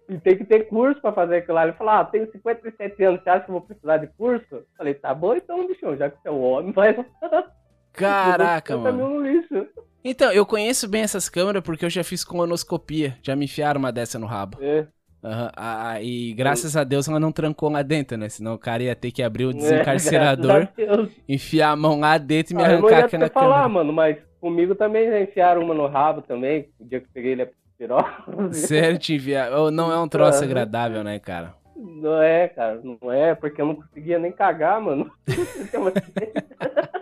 E 0.10 0.20
tem 0.20 0.38
que 0.38 0.44
ter 0.44 0.68
curso 0.68 1.00
pra 1.00 1.14
fazer 1.14 1.38
aquilo 1.38 1.54
lá. 1.54 1.64
Ele 1.64 1.74
falou, 1.74 1.94
ah, 1.94 2.04
tenho 2.04 2.30
57 2.30 3.02
anos, 3.04 3.24
você 3.24 3.30
acha 3.30 3.46
que 3.46 3.50
eu 3.50 3.54
vou 3.54 3.62
precisar 3.62 3.98
de 3.98 4.08
curso? 4.08 4.46
Eu 4.52 4.66
falei, 4.78 4.94
tá 4.94 5.14
bom 5.14 5.34
então, 5.36 5.66
bichão, 5.66 5.96
já 5.96 6.10
que 6.10 6.22
você 6.22 6.28
é 6.28 6.32
um 6.32 6.42
homem, 6.42 6.74
vai 6.74 6.94
lá. 6.94 7.06
Caraca, 7.94 8.74
Jogou 8.74 8.92
60 8.92 9.54
mano. 9.56 9.68
Então, 10.04 10.32
eu 10.32 10.46
conheço 10.46 10.88
bem 10.88 11.04
essas 11.04 11.30
câmeras 11.30 11.62
porque 11.64 11.86
eu 11.86 11.90
já 11.90 12.04
fiz 12.04 12.24
colonoscopia. 12.24 13.18
Já 13.22 13.36
me 13.36 13.46
enfiaram 13.46 13.80
uma 13.80 13.92
dessa 13.92 14.18
no 14.18 14.26
rabo. 14.26 14.58
É. 14.62 14.88
Aham, 15.24 15.52
ah, 15.56 16.02
e 16.02 16.34
graças 16.34 16.76
a 16.76 16.84
Deus 16.84 17.08
ela 17.08 17.20
não 17.20 17.32
trancou 17.32 17.70
lá 17.70 17.84
dentro, 17.84 18.18
né? 18.18 18.28
Senão 18.28 18.56
o 18.56 18.58
cara 18.58 18.82
ia 18.82 18.96
ter 18.96 19.12
que 19.12 19.22
abrir 19.22 19.46
o 19.46 19.52
É, 19.52 19.54
desencarcerador, 19.54 20.68
Deus. 20.76 21.10
enfiar 21.30 21.70
a 21.72 21.76
mão 21.76 22.00
lá 22.00 22.18
dentro 22.18 22.54
e 22.54 22.58
me 22.58 22.64
Ah, 22.64 22.72
eu 22.72 22.80
não 22.80 22.88
arrancar 22.88 23.00
ia 23.02 23.06
aquela 23.06 23.30
te 23.30 23.34
falar, 23.34 23.50
câmera. 23.64 23.70
mano, 23.70 23.94
mas 23.94 24.18
comigo 24.40 24.74
também 24.74 25.08
já 25.12 25.22
enfiaram 25.22 25.62
uma 25.62 25.76
no 25.76 25.86
rabo 25.86 26.24
também. 26.24 26.70
O 26.80 26.86
dia 26.86 27.00
que 27.00 27.06
eu 27.06 27.12
peguei 27.14 27.34
ele 27.34 27.44
a 27.44 27.48
pirose. 27.78 28.56
Sério, 28.68 28.98
te 28.98 29.14
enviar. 29.14 29.54
Oh, 29.54 29.70
não 29.70 29.92
é 29.92 30.00
um 30.00 30.08
troço 30.08 30.44
agradável, 30.44 31.04
né, 31.04 31.20
cara? 31.20 31.54
Não 31.76 32.20
é, 32.20 32.48
cara, 32.48 32.82
não 32.84 33.12
é, 33.12 33.36
porque 33.36 33.62
eu 33.62 33.66
não 33.68 33.76
conseguia 33.76 34.18
nem 34.18 34.32
cagar, 34.32 34.82
mano. 34.82 35.12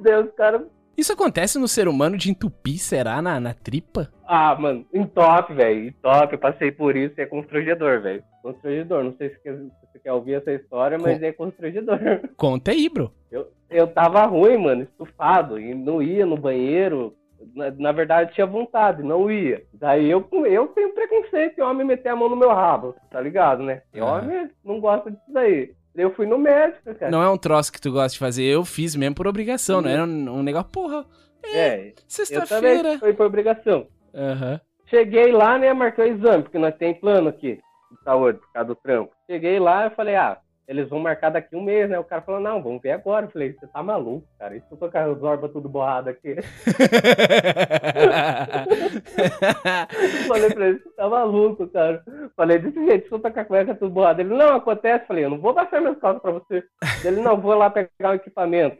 Deus, 0.00 0.30
cara. 0.36 0.66
Isso 0.96 1.12
acontece 1.12 1.58
no 1.58 1.66
ser 1.66 1.88
humano 1.88 2.16
de 2.16 2.30
entupir, 2.30 2.78
será? 2.78 3.22
Na, 3.22 3.40
na 3.40 3.54
tripa? 3.54 4.10
Ah, 4.26 4.54
mano, 4.54 4.84
em 4.92 5.06
top, 5.06 5.54
velho. 5.54 5.88
Em 5.88 5.92
top, 5.92 6.34
eu 6.34 6.38
passei 6.38 6.70
por 6.70 6.94
isso 6.94 7.14
e 7.18 7.22
é 7.22 7.26
constrangedor, 7.26 8.02
velho. 8.02 8.22
Constrangedor. 8.42 9.04
Não 9.04 9.16
sei 9.16 9.30
se 9.30 9.36
você 9.42 9.98
quer 9.98 10.12
ouvir 10.12 10.34
essa 10.34 10.52
história, 10.52 10.98
mas 10.98 11.22
é 11.22 11.32
constrangedor. 11.32 11.98
Conta 12.36 12.72
aí, 12.72 12.88
bro. 12.88 13.10
Eu, 13.32 13.50
eu 13.70 13.86
tava 13.86 14.26
ruim, 14.26 14.58
mano, 14.58 14.82
estufado, 14.82 15.58
e 15.58 15.74
não 15.74 16.02
ia 16.02 16.26
no 16.26 16.36
banheiro. 16.36 17.14
Na, 17.54 17.70
na 17.70 17.92
verdade, 17.92 18.34
tinha 18.34 18.46
vontade, 18.46 19.02
não 19.02 19.30
ia. 19.30 19.64
Daí 19.72 20.10
eu, 20.10 20.28
eu 20.44 20.68
tenho 20.68 20.92
preconceito 20.92 21.58
em 21.58 21.62
homem 21.62 21.86
meter 21.86 22.10
a 22.10 22.16
mão 22.16 22.28
no 22.28 22.36
meu 22.36 22.50
rabo, 22.50 22.94
tá 23.10 23.18
ligado, 23.18 23.62
né? 23.62 23.80
E 23.94 24.00
homem 24.02 24.50
não 24.62 24.78
gosta 24.78 25.10
disso 25.10 25.32
daí. 25.32 25.72
Eu 25.94 26.14
fui 26.14 26.26
no 26.26 26.38
médico, 26.38 26.94
cara. 26.94 27.10
Não 27.10 27.22
é 27.22 27.28
um 27.28 27.36
troço 27.36 27.72
que 27.72 27.80
tu 27.80 27.90
gosta 27.90 28.10
de 28.12 28.18
fazer. 28.18 28.44
Eu 28.44 28.64
fiz 28.64 28.94
mesmo 28.94 29.14
por 29.14 29.26
obrigação, 29.26 29.80
não 29.80 29.90
era 29.90 30.04
um, 30.04 30.38
um 30.38 30.42
negócio. 30.42 30.70
Porra, 30.70 31.04
É, 31.44 31.76
também 31.76 31.94
sexta-feira. 32.06 32.98
foi 32.98 33.12
por 33.12 33.26
obrigação. 33.26 33.86
Aham. 34.14 34.60
Cheguei 34.88 35.30
lá, 35.32 35.58
né, 35.58 35.72
marquei 35.72 36.10
o 36.12 36.16
exame, 36.16 36.42
porque 36.42 36.58
nós 36.58 36.74
tem 36.76 36.94
plano 36.94 37.28
aqui 37.28 37.60
de 37.90 38.04
saúde, 38.04 38.38
por 38.38 38.52
causa 38.52 38.68
do 38.68 38.74
trampo. 38.74 39.12
Cheguei 39.30 39.58
lá, 39.60 39.84
eu 39.84 39.90
falei, 39.92 40.16
ah, 40.16 40.38
eles 40.70 40.88
vão 40.88 41.00
marcar 41.00 41.30
daqui 41.30 41.56
um 41.56 41.60
mês, 41.60 41.90
né? 41.90 41.98
O 41.98 42.04
cara 42.04 42.22
falou, 42.22 42.40
não, 42.40 42.62
vamos 42.62 42.80
ver 42.80 42.92
agora. 42.92 43.26
Eu 43.26 43.30
falei, 43.30 43.52
você 43.52 43.66
tá 43.66 43.82
maluco, 43.82 44.24
cara? 44.38 44.56
Isso 44.56 44.68
eu 44.70 44.76
tô 44.76 44.88
com 44.88 44.98
as 44.98 45.20
orbas 45.20 45.50
tudo 45.50 45.68
borrado 45.68 46.10
aqui. 46.10 46.36
Falei 50.28 50.54
pra 50.54 50.68
ele, 50.68 50.78
você 50.78 50.90
tá 50.90 51.08
maluco, 51.08 51.66
cara. 51.66 52.04
Falei, 52.36 52.60
desse 52.60 52.86
jeito, 52.86 53.08
se 53.08 53.12
eu 53.12 53.18
tô 53.18 53.32
com 53.32 53.40
a 53.40 53.44
cueca 53.44 53.74
tudo 53.74 53.90
borrada. 53.90 54.22
Ele, 54.22 54.32
não, 54.32 54.54
acontece. 54.54 55.08
Falei, 55.08 55.24
eu 55.24 55.30
não 55.30 55.40
vou 55.40 55.52
baixar 55.52 55.80
minhas 55.80 55.98
calças 55.98 56.22
pra 56.22 56.30
você. 56.30 56.62
Ele, 57.04 57.20
não, 57.20 57.40
vou 57.40 57.54
lá 57.54 57.68
pegar 57.68 58.12
o 58.12 58.14
equipamento. 58.14 58.78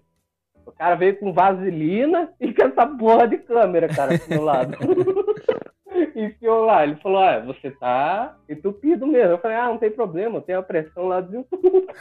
O 0.64 0.70
cara 0.70 0.94
veio 0.94 1.18
com 1.18 1.32
vaselina 1.32 2.32
e 2.38 2.54
com 2.54 2.62
essa 2.62 2.86
porra 2.86 3.26
de 3.26 3.38
câmera, 3.38 3.88
cara, 3.88 4.16
do 4.16 4.28
meu 4.28 4.44
lado. 4.44 4.76
Enfiou 6.16 6.64
lá, 6.64 6.84
ele 6.84 6.96
falou, 6.96 7.18
ah, 7.18 7.40
você 7.40 7.70
tá 7.70 8.36
entupido 8.48 9.06
mesmo. 9.06 9.32
Eu 9.32 9.38
falei, 9.38 9.56
ah, 9.56 9.68
não 9.68 9.78
tem 9.78 9.90
problema, 9.90 10.40
tenho 10.40 10.58
a 10.58 10.62
pressão 10.62 11.08
lá 11.08 11.20
desentupido. 11.20 11.86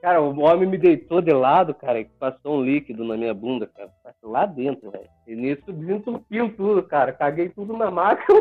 Cara, 0.00 0.22
o 0.22 0.40
homem 0.40 0.66
me 0.66 0.78
deitou 0.78 1.20
de 1.20 1.30
lado, 1.30 1.74
cara, 1.74 2.00
e 2.00 2.06
passou 2.06 2.56
um 2.56 2.64
líquido 2.64 3.04
na 3.04 3.18
minha 3.18 3.34
bunda, 3.34 3.66
cara. 3.66 3.90
Passou 4.02 4.30
Lá 4.30 4.46
dentro, 4.46 4.90
velho. 4.90 5.08
E 5.26 5.34
nisso 5.34 5.72
desentupiu 5.72 6.54
tudo, 6.56 6.82
cara. 6.82 7.12
Caguei 7.12 7.48
tudo 7.48 7.76
na 7.76 7.90
máquina. 7.90 8.40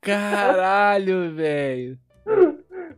Caralho, 0.00 1.34
velho. 1.34 1.98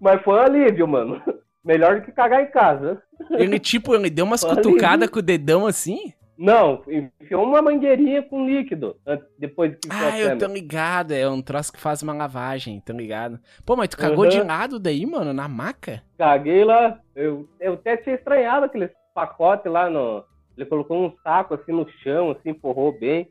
Mas 0.00 0.22
foi 0.22 0.34
um 0.34 0.42
alívio, 0.42 0.88
mano. 0.88 1.22
Melhor 1.64 2.00
do 2.00 2.02
que 2.02 2.12
cagar 2.12 2.42
em 2.42 2.50
casa. 2.50 3.02
Ele, 3.30 3.58
tipo, 3.58 3.94
ele 3.94 4.10
deu 4.10 4.24
umas 4.24 4.44
cutucadas 4.44 5.08
com 5.08 5.18
o 5.18 5.22
dedão 5.22 5.66
assim? 5.66 6.12
Não, 6.38 6.84
enfiou 6.86 7.42
uma 7.44 7.60
mangueirinha 7.60 8.22
com 8.22 8.46
líquido 8.46 8.96
depois 9.36 9.74
que 9.74 9.88
Ah, 9.90 10.16
eu 10.16 10.38
tô 10.38 10.46
ligado. 10.46 11.12
É 11.12 11.28
um 11.28 11.42
troço 11.42 11.72
que 11.72 11.80
faz 11.80 12.00
uma 12.00 12.14
lavagem, 12.14 12.80
tô 12.80 12.92
ligado. 12.92 13.40
Pô, 13.66 13.74
mas 13.74 13.88
tu 13.88 13.96
cagou 13.96 14.24
Uhum. 14.24 14.30
de 14.30 14.40
lado 14.42 14.78
daí, 14.78 15.04
mano, 15.04 15.32
na 15.32 15.48
maca? 15.48 16.00
Caguei 16.16 16.62
lá. 16.64 17.00
Eu, 17.16 17.48
eu 17.58 17.74
até 17.74 17.96
tinha 17.96 18.14
estranhado 18.14 18.66
aquele 18.66 18.88
pacote 19.12 19.68
lá 19.68 19.90
no. 19.90 20.24
Ele 20.56 20.64
colocou 20.66 21.04
um 21.04 21.12
saco 21.24 21.54
assim 21.54 21.72
no 21.72 21.88
chão, 22.04 22.30
assim, 22.30 22.54
forrou 22.54 22.96
bem. 22.96 23.28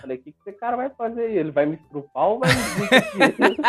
Falei, 0.00 0.16
o 0.16 0.20
que, 0.22 0.32
que 0.32 0.38
esse 0.46 0.58
cara 0.58 0.76
vai 0.76 0.90
fazer 0.90 1.22
aí? 1.22 1.38
Ele 1.38 1.52
vai 1.52 1.64
me 1.64 1.76
estrupar 1.76 2.24
ou 2.26 2.40
vai 2.40 2.48
me? 2.50 3.56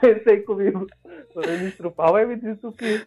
Pensei 0.00 0.40
comigo. 0.42 0.86
Vai 1.34 1.56
me 1.58 1.68
estrupar 1.68 2.06
ou 2.08 2.12
vai 2.12 2.26
me 2.26 2.36
desentupir? 2.36 3.04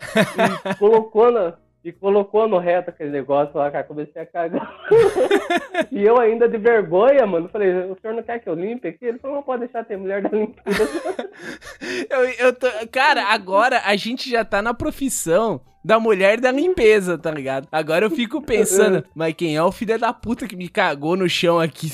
E 0.72 0.76
colocou 0.76 1.32
na. 1.32 1.54
E 1.86 1.92
colocou 1.92 2.48
no 2.48 2.58
reto 2.58 2.90
aquele 2.90 3.12
negócio 3.12 3.56
lá, 3.56 3.70
cara, 3.70 3.84
comecei 3.84 4.20
a 4.20 4.26
cagar. 4.26 4.76
e 5.92 6.04
eu 6.04 6.20
ainda 6.20 6.50
de 6.50 6.58
vergonha, 6.58 7.28
mano, 7.28 7.48
falei, 7.48 7.70
o 7.70 7.96
senhor 8.02 8.16
não 8.16 8.24
quer 8.24 8.40
que 8.40 8.50
eu 8.50 8.56
limpe 8.56 8.88
aqui? 8.88 9.06
Ele 9.06 9.20
falou, 9.20 9.36
não 9.36 9.44
pode 9.44 9.60
deixar 9.60 9.86
ter 9.86 9.96
mulher 9.96 10.24
da 10.24 10.30
limpeza. 10.30 10.90
Eu, 12.10 12.48
eu 12.48 12.54
tô... 12.54 12.68
Cara, 12.92 13.26
agora 13.26 13.82
a 13.86 13.96
gente 13.96 14.30
já 14.30 14.44
tá 14.44 14.62
na 14.62 14.74
profissão 14.74 15.62
da 15.84 16.00
mulher 16.00 16.40
da 16.40 16.52
limpeza, 16.52 17.18
tá 17.18 17.30
ligado? 17.30 17.68
Agora 17.72 18.06
eu 18.06 18.10
fico 18.10 18.42
pensando, 18.42 19.04
mas 19.14 19.34
quem 19.34 19.56
é 19.56 19.62
o 19.62 19.72
filho 19.72 20.00
da 20.00 20.12
puta 20.12 20.48
que 20.48 20.56
me 20.56 20.70
cagou 20.70 21.16
no 21.16 21.30
chão 21.30 21.60
aqui? 21.60 21.90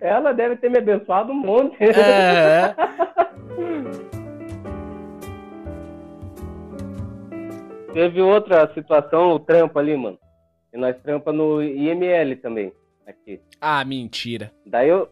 Ela 0.00 0.32
deve 0.32 0.56
ter 0.56 0.70
me 0.70 0.78
abençoado 0.78 1.32
um 1.32 1.36
monte. 1.36 1.76
É. 1.82 2.74
Teve 7.94 8.20
outra 8.20 8.68
situação, 8.74 9.30
o 9.30 9.38
trampo 9.38 9.78
ali, 9.78 9.96
mano. 9.96 10.18
E 10.72 10.76
nós 10.76 11.00
trampa 11.00 11.32
no 11.32 11.62
IML 11.62 12.34
também, 12.42 12.72
aqui. 13.06 13.40
Ah, 13.60 13.84
mentira. 13.84 14.50
Daí 14.66 14.88
eu. 14.88 15.08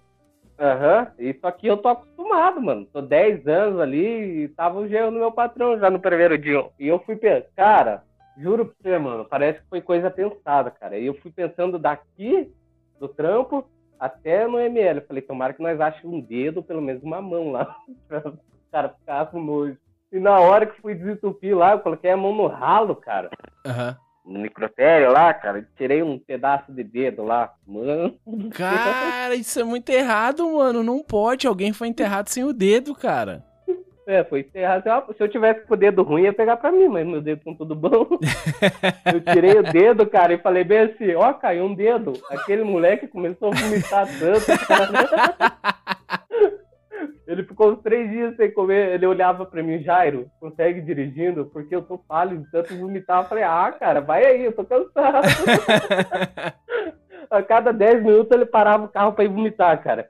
Aham, 0.58 1.06
isso 1.16 1.46
aqui 1.46 1.68
eu 1.68 1.76
tô 1.76 1.88
acostumado, 1.88 2.60
mano. 2.60 2.84
Tô 2.92 3.00
10 3.00 3.46
anos 3.46 3.80
ali 3.80 4.44
e 4.44 4.48
tava 4.48 4.80
o 4.80 4.88
gelo 4.88 5.12
no 5.12 5.20
meu 5.20 5.30
patrão 5.30 5.78
já 5.78 5.88
no 5.90 6.00
primeiro 6.00 6.36
dia. 6.36 6.64
E 6.78 6.88
eu 6.88 6.98
fui 6.98 7.14
pensando, 7.14 7.46
cara, 7.54 8.02
juro 8.36 8.66
pra 8.66 8.74
você, 8.82 8.98
mano, 8.98 9.24
parece 9.24 9.60
que 9.60 9.68
foi 9.68 9.80
coisa 9.80 10.10
pensada, 10.10 10.70
cara. 10.70 10.98
E 10.98 11.06
eu 11.06 11.14
fui 11.14 11.30
pensando 11.30 11.78
daqui 11.78 12.52
do 12.98 13.06
trampo 13.06 13.64
até 13.98 14.48
no 14.48 14.58
ML. 14.58 14.98
Eu 14.98 15.06
falei, 15.06 15.22
tomara 15.22 15.54
que 15.54 15.62
nós 15.62 15.80
achemos 15.80 16.16
um 16.16 16.20
dedo, 16.20 16.64
pelo 16.64 16.82
menos 16.82 17.00
uma 17.04 17.22
mão 17.22 17.52
lá, 17.52 17.76
pra 18.08 18.28
o 18.28 18.38
cara 18.72 18.88
ficar 18.88 19.26
com 19.26 19.40
nojo. 19.40 19.78
E 20.12 20.20
na 20.20 20.38
hora 20.40 20.66
que 20.66 20.80
fui 20.80 20.94
desentupir 20.94 21.56
lá, 21.56 21.72
eu 21.72 21.78
coloquei 21.80 22.10
a 22.10 22.16
mão 22.16 22.34
no 22.34 22.46
ralo, 22.46 22.94
cara. 22.94 23.30
Aham. 23.66 23.96
No 24.24 24.38
microtério 24.38 25.10
lá, 25.10 25.34
cara, 25.34 25.66
tirei 25.76 26.00
um 26.02 26.16
pedaço 26.18 26.70
de 26.72 26.84
dedo 26.84 27.24
lá. 27.24 27.52
Mano. 27.66 28.14
Cara, 28.54 29.34
isso 29.34 29.58
é 29.58 29.64
muito 29.64 29.88
errado, 29.90 30.48
mano. 30.52 30.82
Não 30.84 31.02
pode. 31.02 31.46
Alguém 31.48 31.72
foi 31.72 31.88
enterrado 31.88 32.28
sem 32.28 32.44
o 32.44 32.52
dedo, 32.52 32.94
cara. 32.94 33.42
É, 34.06 34.22
foi 34.22 34.40
enterrar. 34.40 34.82
Se 34.82 34.88
eu- 34.88 35.14
Se 35.16 35.22
eu 35.24 35.28
tivesse 35.28 35.66
com 35.66 35.74
o 35.74 35.76
dedo 35.76 36.02
ruim, 36.02 36.22
ia 36.22 36.32
pegar 36.32 36.56
pra 36.56 36.70
mim, 36.70 36.86
mas 36.88 37.06
meu 37.06 37.20
dedo 37.20 37.42
com 37.44 37.54
tudo 37.54 37.74
bom. 37.74 38.06
Eu 39.12 39.20
tirei 39.20 39.58
o 39.58 39.62
dedo, 39.62 40.06
cara, 40.06 40.32
e 40.34 40.38
falei 40.38 40.64
bem 40.64 40.78
assim, 40.80 41.14
ó, 41.14 41.32
caiu 41.32 41.64
um 41.64 41.74
dedo. 41.74 42.12
Aquele 42.30 42.62
moleque 42.64 43.06
começou 43.08 43.52
a 43.52 43.56
vomitar 43.56 44.06
tanto, 44.18 44.66
cara. 44.66 44.88
Ele 47.26 47.44
ficou 47.44 47.72
uns 47.72 47.82
três 47.82 48.10
dias 48.10 48.36
sem 48.36 48.50
comer. 48.52 48.94
Ele 48.94 49.06
olhava 49.06 49.44
pra 49.46 49.62
mim, 49.62 49.82
Jairo, 49.82 50.28
consegue 50.40 50.80
ir 50.80 50.84
dirigindo? 50.84 51.46
Porque 51.46 51.74
eu 51.74 51.82
tô 51.82 51.98
pálido, 51.98 52.44
tanto 52.50 52.76
vomitar. 52.76 53.22
Eu 53.22 53.28
falei, 53.28 53.44
ah, 53.44 53.72
cara, 53.78 54.00
vai 54.00 54.24
aí, 54.24 54.44
eu 54.44 54.52
tô 54.52 54.64
cansado. 54.64 55.26
a 57.30 57.42
cada 57.42 57.72
10 57.72 58.02
minutos 58.02 58.30
ele 58.32 58.46
parava 58.46 58.84
o 58.84 58.88
carro 58.88 59.12
pra 59.12 59.24
ir 59.24 59.28
vomitar, 59.28 59.82
cara. 59.82 60.08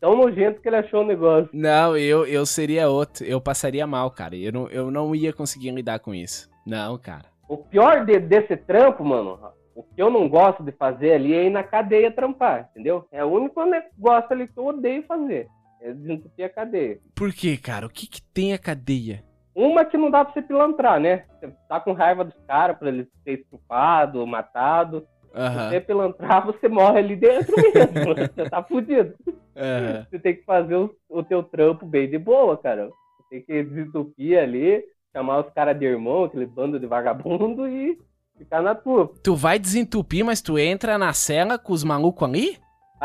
Tão 0.00 0.16
nojento 0.16 0.60
que 0.60 0.68
ele 0.68 0.76
achou 0.76 1.02
o 1.02 1.06
negócio. 1.06 1.48
Não, 1.52 1.96
eu, 1.96 2.26
eu 2.26 2.44
seria 2.44 2.88
outro. 2.88 3.24
Eu 3.24 3.40
passaria 3.40 3.86
mal, 3.86 4.10
cara. 4.10 4.34
Eu 4.34 4.52
não, 4.52 4.68
eu 4.68 4.90
não 4.90 5.14
ia 5.14 5.32
conseguir 5.32 5.70
lidar 5.70 6.00
com 6.00 6.12
isso. 6.12 6.50
Não, 6.66 6.98
cara. 6.98 7.26
O 7.48 7.56
pior 7.56 8.04
de- 8.04 8.18
desse 8.18 8.56
trampo, 8.56 9.04
mano, 9.04 9.38
o 9.76 9.84
que 9.84 10.02
eu 10.02 10.10
não 10.10 10.28
gosto 10.28 10.64
de 10.64 10.72
fazer 10.72 11.12
ali 11.12 11.32
é 11.32 11.44
ir 11.44 11.50
na 11.50 11.62
cadeia 11.62 12.10
trampar, 12.10 12.68
entendeu? 12.72 13.06
É 13.12 13.24
o 13.24 13.28
único 13.28 13.64
negócio 13.64 14.26
ali 14.32 14.48
que 14.48 14.58
eu 14.58 14.66
odeio 14.66 15.04
fazer. 15.06 15.46
É 15.80 15.92
desentupir 15.92 16.44
a 16.44 16.48
cadeia. 16.48 16.98
Por 17.14 17.32
quê, 17.32 17.56
cara? 17.56 17.86
O 17.86 17.90
que 17.90 18.06
que 18.06 18.20
tem 18.22 18.52
a 18.52 18.58
cadeia? 18.58 19.22
Uma 19.54 19.84
que 19.84 19.96
não 19.96 20.10
dá 20.10 20.24
pra 20.24 20.34
você 20.34 20.42
pilantrar, 20.42 21.00
né? 21.00 21.24
Você 21.40 21.52
tá 21.68 21.80
com 21.80 21.92
raiva 21.92 22.24
dos 22.24 22.36
caras 22.46 22.76
pra 22.78 22.88
eles 22.88 23.06
ser 23.24 23.40
estrupado, 23.40 24.26
matado. 24.26 25.06
Se 25.32 25.38
Aham. 25.40 25.68
você 25.70 25.80
pilantrar, 25.80 26.44
você 26.46 26.68
morre 26.68 26.98
ali 26.98 27.16
dentro 27.16 27.54
mesmo. 27.56 28.14
você 28.34 28.50
tá 28.50 28.62
fudido. 28.62 29.14
aham. 29.56 30.06
Você 30.10 30.18
tem 30.18 30.34
que 30.36 30.44
fazer 30.44 30.74
o, 30.76 30.94
o 31.08 31.22
teu 31.22 31.42
trampo 31.42 31.86
bem 31.86 32.08
de 32.10 32.18
boa, 32.18 32.56
cara. 32.56 32.86
Você 32.88 33.28
tem 33.30 33.42
que 33.42 33.62
desentupir 33.64 34.38
ali, 34.38 34.82
chamar 35.14 35.40
os 35.46 35.52
caras 35.52 35.78
de 35.78 35.84
irmão, 35.86 36.24
aquele 36.24 36.46
bando 36.46 36.78
de 36.80 36.86
vagabundo 36.86 37.66
e 37.68 37.98
ficar 38.36 38.60
na 38.62 38.74
tua. 38.74 39.12
Tu 39.22 39.34
vai 39.34 39.58
desentupir, 39.58 40.24
mas 40.24 40.42
tu 40.42 40.58
entra 40.58 40.98
na 40.98 41.12
cela 41.14 41.58
com 41.58 41.72
os 41.72 41.84
malucos 41.84 42.28
ali? 42.28 42.58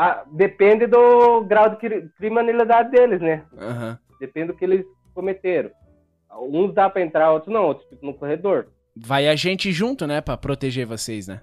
Ah, 0.04 0.24
depende 0.32 0.86
do 0.86 1.44
grau 1.44 1.68
de 1.70 1.76
cri- 1.76 2.08
criminalidade 2.16 2.90
deles, 2.90 3.20
né? 3.20 3.44
Aham. 3.56 3.98
Depende 4.18 4.48
do 4.48 4.54
que 4.56 4.64
eles 4.64 4.84
cometeram. 5.14 5.70
Uns 6.40 6.74
dá 6.74 6.90
pra 6.90 7.02
entrar, 7.02 7.30
outros 7.30 7.52
não, 7.54 7.66
outros 7.66 7.88
ficam 7.88 8.08
no 8.10 8.14
corredor. 8.18 8.66
Vai 8.96 9.28
a 9.28 9.36
gente 9.36 9.70
junto, 9.70 10.04
né? 10.06 10.20
Pra 10.20 10.36
proteger 10.36 10.86
vocês, 10.86 11.28
né? 11.28 11.40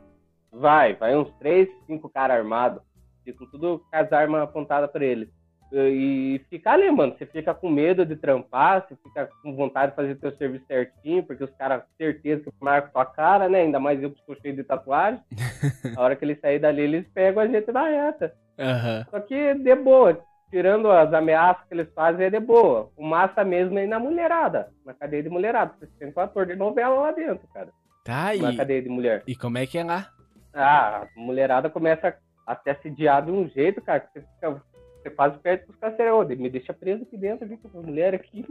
Vai, 0.52 0.94
vai 0.96 1.16
uns 1.16 1.32
três, 1.40 1.70
cinco 1.88 2.10
caras 2.10 2.38
armados. 2.38 2.82
Ficam 3.24 3.48
tudo 3.50 3.80
com 3.80 3.96
as 3.98 4.12
armas 4.12 4.42
apontadas 4.42 4.92
pra 4.92 5.06
eles. 5.06 5.30
E 5.72 6.42
fica 6.50 6.72
ali, 6.72 6.90
mano. 6.90 7.14
Você 7.16 7.28
fica 7.28 7.54
com 7.54 7.70
medo 7.70 8.04
de 8.04 8.16
trampar, 8.16 8.86
você 8.88 8.96
fica 9.04 9.30
com 9.44 9.56
vontade 9.56 9.92
de 9.92 9.96
fazer 9.96 10.16
teu 10.16 10.36
serviço 10.36 10.66
certinho, 10.66 11.22
porque 11.24 11.44
os 11.44 11.52
caras, 11.52 11.84
certeza 11.96 12.44
que 12.46 12.52
marcam 12.60 12.92
tua 12.92 13.06
cara, 13.06 13.48
né? 13.48 13.62
Ainda 13.62 13.80
mais 13.80 14.02
eu 14.02 14.10
que 14.12 14.20
sou 14.26 14.36
cheio 14.42 14.56
de 14.56 14.64
tatuagem. 14.64 15.22
a 15.96 16.02
hora 16.02 16.16
que 16.16 16.26
eles 16.26 16.40
saírem 16.40 16.60
dali, 16.62 16.82
eles 16.82 17.08
pegam 17.14 17.44
a 17.44 17.48
gente 17.48 17.72
na 17.72 17.84
reta. 17.88 18.34
Aham. 18.60 19.06
Só 19.10 19.20
que 19.22 19.54
de 19.56 19.76
boa, 19.76 20.20
tirando 20.52 20.92
as 20.92 21.14
ameaças 21.14 21.66
que 21.68 21.74
eles 21.74 21.88
fazem, 21.94 22.26
é 22.26 22.30
de 22.30 22.40
boa. 22.40 22.90
O 22.98 23.04
massa 23.06 23.44
mesmo 23.44 23.78
é 23.80 23.88
na 23.88 24.00
mulherada, 24.00 24.70
na 24.86 24.94
cadeia 24.94 25.24
de 25.24 25.30
mulherada. 25.30 25.74
Você 25.80 25.88
tem 25.98 26.14
um 26.16 26.20
ator 26.22 26.46
de 26.46 26.56
novela 26.56 26.96
lá 27.00 27.12
dentro, 27.12 27.48
cara. 27.54 27.70
Tá, 28.04 28.34
Na 28.42 28.52
e, 28.52 28.58
cadeia 28.58 28.82
de 28.82 28.90
mulher. 28.90 29.24
e 29.28 29.36
como 29.36 29.58
é 29.58 29.66
que 29.66 29.78
é 29.78 29.84
lá? 29.84 30.10
Ah, 30.54 31.04
a 31.16 31.20
mulherada 31.20 31.70
começa 31.70 32.16
a 32.46 32.56
te 32.56 32.70
assediar 32.72 33.24
de 33.24 33.32
um 33.32 33.48
jeito, 33.50 33.82
cara, 33.82 34.00
que 34.00 34.08
você 34.20 34.22
fica. 34.36 34.62
Você 35.02 35.10
quase 35.12 35.38
perde 35.38 35.64
pros 35.66 35.78
carcereiros. 35.78 36.28
Me 36.38 36.50
deixa 36.50 36.74
preso 36.74 37.04
aqui 37.04 37.16
dentro, 37.18 37.46
aqui 37.46 37.56
com 37.58 37.68
essa 37.70 37.80
mulher 37.82 38.14
aqui. 38.14 38.46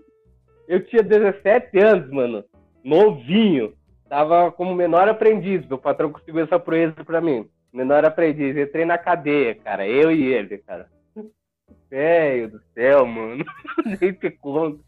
Eu 0.66 0.83
tinha 0.87 1.03
17 1.03 1.79
anos, 1.79 2.11
mano. 2.11 2.44
Novinho. 2.83 3.75
Tava 4.09 4.51
como 4.53 4.75
menor 4.75 5.09
aprendiz. 5.09 5.66
Meu 5.66 5.77
patrão 5.77 6.11
conseguiu 6.11 6.42
essa 6.42 6.59
proeza 6.59 7.05
pra 7.05 7.21
mim. 7.21 7.47
Menor 7.72 8.04
aprendiz. 8.04 8.57
Entrei 8.57 8.85
na 8.85 8.98
cadeia, 8.98 9.54
cara. 9.54 9.87
Eu 9.87 10.11
e 10.11 10.33
ele, 10.33 10.59
cara. 10.59 10.88
Velho 11.90 12.50
do 12.50 12.61
céu, 12.74 13.07
mano. 13.07 13.44
Nem 14.00 14.12
te 14.12 14.31
conto. 14.31 14.81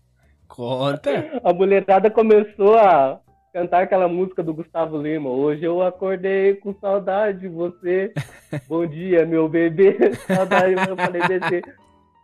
Conta. 0.48 1.40
A 1.42 1.52
mulherada 1.52 2.10
começou 2.10 2.76
a 2.76 3.20
cantar 3.52 3.82
aquela 3.82 4.08
música 4.08 4.42
do 4.42 4.54
Gustavo 4.54 5.00
Lima. 5.00 5.30
Hoje 5.30 5.64
eu 5.64 5.82
acordei 5.82 6.54
com 6.56 6.74
saudade 6.74 7.40
de 7.40 7.48
você. 7.48 8.12
Bom 8.68 8.86
dia, 8.86 9.24
meu 9.24 9.48
bebê. 9.48 9.96
Saudade, 10.26 10.72
eu 10.72 10.96
falei 10.96 11.22
desse. 11.22 11.62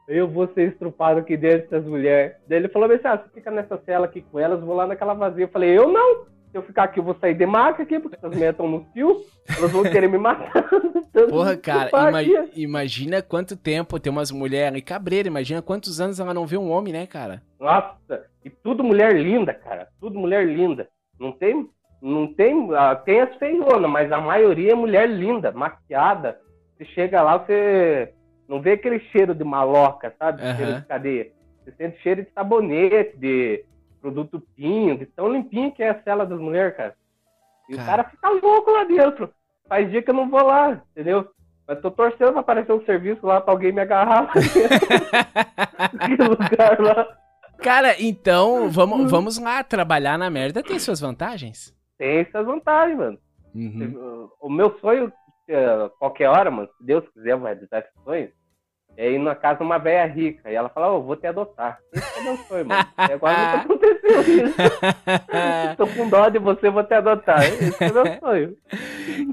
Eu 0.08 0.28
vou 0.28 0.46
ser 0.48 0.68
estrupado 0.68 1.20
aqui 1.20 1.36
dentro 1.36 1.70
das 1.70 1.84
mulheres. 1.84 2.36
Daí 2.46 2.58
ele 2.58 2.68
falou 2.68 2.90
assim: 2.90 3.00
ah, 3.04 3.16
você 3.16 3.28
fica 3.34 3.50
nessa 3.50 3.76
cela 3.84 4.06
aqui 4.06 4.20
com 4.20 4.38
elas, 4.38 4.60
vou 4.60 4.74
lá 4.74 4.86
naquela 4.86 5.14
vazia. 5.14 5.44
Eu 5.44 5.48
falei: 5.48 5.76
eu 5.76 5.88
não. 5.88 6.26
Se 6.56 6.60
eu 6.60 6.62
ficar 6.62 6.84
aqui, 6.84 6.98
eu 7.00 7.04
vou 7.04 7.14
sair 7.20 7.34
de 7.34 7.44
maca 7.44 7.82
aqui, 7.82 8.00
porque 8.00 8.16
essas 8.16 8.30
mulheres 8.30 8.54
estão 8.54 8.66
no 8.66 8.86
fio. 8.94 9.20
Elas 9.58 9.70
vão 9.70 9.82
querer 9.82 10.08
me 10.08 10.16
matar. 10.16 10.50
Porra, 11.28 11.54
cara, 11.54 11.84
estrupar 11.84 12.24
ima- 12.24 12.48
imagina 12.56 13.20
quanto 13.20 13.54
tempo 13.58 14.00
tem 14.00 14.10
umas 14.10 14.30
mulheres 14.30 14.68
ali 14.68 14.80
cabreira. 14.80 15.28
Imagina 15.28 15.60
quantos 15.60 16.00
anos 16.00 16.18
ela 16.18 16.32
não 16.32 16.46
vê 16.46 16.56
um 16.56 16.70
homem, 16.70 16.94
né, 16.94 17.06
cara? 17.06 17.42
Nossa, 17.60 18.24
e 18.42 18.48
tudo 18.48 18.82
mulher 18.82 19.14
linda, 19.14 19.52
cara. 19.52 19.86
Tudo 20.00 20.18
mulher 20.18 20.46
linda. 20.46 20.88
Não 21.20 21.30
tem. 21.30 21.68
Não 22.00 22.26
tem. 22.32 22.70
ah, 22.74 22.94
Tem 22.96 23.20
as 23.20 23.34
feiona, 23.36 23.86
mas 23.86 24.10
a 24.10 24.18
maioria 24.18 24.72
é 24.72 24.74
mulher 24.74 25.06
linda, 25.10 25.52
maquiada. 25.52 26.38
Você 26.78 26.86
chega 26.86 27.20
lá, 27.20 27.36
você 27.36 28.14
não 28.48 28.62
vê 28.62 28.72
aquele 28.72 29.00
cheiro 29.12 29.34
de 29.34 29.44
maloca, 29.44 30.14
sabe? 30.18 30.40
Aham. 30.42 30.56
Cheiro 30.56 30.80
de 30.80 30.86
cadeia. 30.86 31.26
Você 31.62 31.72
sente 31.72 31.98
cheiro 32.00 32.22
de 32.22 32.30
sabonete, 32.32 33.14
de 33.18 33.62
produto 34.06 34.40
pinho, 34.54 34.96
de 34.96 35.04
tão 35.04 35.32
limpinho 35.32 35.72
que 35.72 35.82
é 35.82 35.90
a 35.90 36.02
cela 36.02 36.24
das 36.24 36.38
mulheres, 36.38 36.76
cara. 36.76 36.94
E 37.68 37.74
Cara. 37.74 37.82
o 37.82 37.86
cara 37.86 38.04
fica 38.04 38.30
louco 38.30 38.70
lá 38.70 38.84
dentro. 38.84 39.28
Faz 39.68 39.90
dia 39.90 40.00
que 40.00 40.10
eu 40.10 40.14
não 40.14 40.30
vou 40.30 40.44
lá, 40.44 40.80
entendeu? 40.92 41.28
Mas 41.66 41.80
tô 41.80 41.90
torcendo 41.90 42.30
pra 42.30 42.40
aparecer 42.40 42.72
um 42.72 42.84
serviço 42.84 43.26
lá 43.26 43.40
pra 43.40 43.52
alguém 43.52 43.72
me 43.72 43.80
agarrar 43.80 44.30
lugar 46.20 46.80
lá. 46.80 47.18
Cara, 47.58 48.00
então, 48.00 48.70
vamos, 48.70 49.10
vamos 49.10 49.38
lá. 49.38 49.64
Trabalhar 49.64 50.16
na 50.16 50.30
merda 50.30 50.62
tem 50.62 50.78
suas 50.78 51.00
vantagens. 51.00 51.74
Tem 51.98 52.18
essas 52.18 52.46
vantagens, 52.46 52.96
mano. 52.96 53.18
Uhum. 53.52 54.28
O 54.40 54.48
meu 54.48 54.78
sonho, 54.78 55.12
eh, 55.48 55.90
qualquer 55.98 56.28
hora, 56.28 56.48
mano, 56.48 56.68
se 56.78 56.86
Deus 56.86 57.04
quiser, 57.08 57.32
eu 57.32 57.38
vou 57.38 57.46
realizar 57.46 57.80
esse 57.80 57.90
sonho, 58.04 58.30
é 58.96 59.11
ir 59.11 59.18
na 59.18 59.35
casa 59.35 59.62
uma 59.62 59.78
velha 59.78 60.06
rica. 60.06 60.50
E 60.50 60.54
ela 60.54 60.68
fala, 60.68 60.92
ô, 60.92 61.02
vou 61.02 61.16
te 61.16 61.26
adotar. 61.26 61.78
É 61.92 62.20
meu 62.22 62.37
sonho, 62.37 62.66
mano. 62.66 62.87
E 62.98 63.12
agora 63.12 63.37
nunca 63.38 63.56
aconteceu 63.61 64.20
isso. 64.20 64.56
Tô 65.76 65.87
com 65.87 66.09
dó 66.09 66.28
de 66.28 66.38
você, 66.38 66.70
vou 66.70 66.82
te 66.85 66.94
adotar. 66.94 67.44
Esse 67.44 67.85
é 67.85 67.92
meu 67.92 68.18
sonho. 68.18 68.56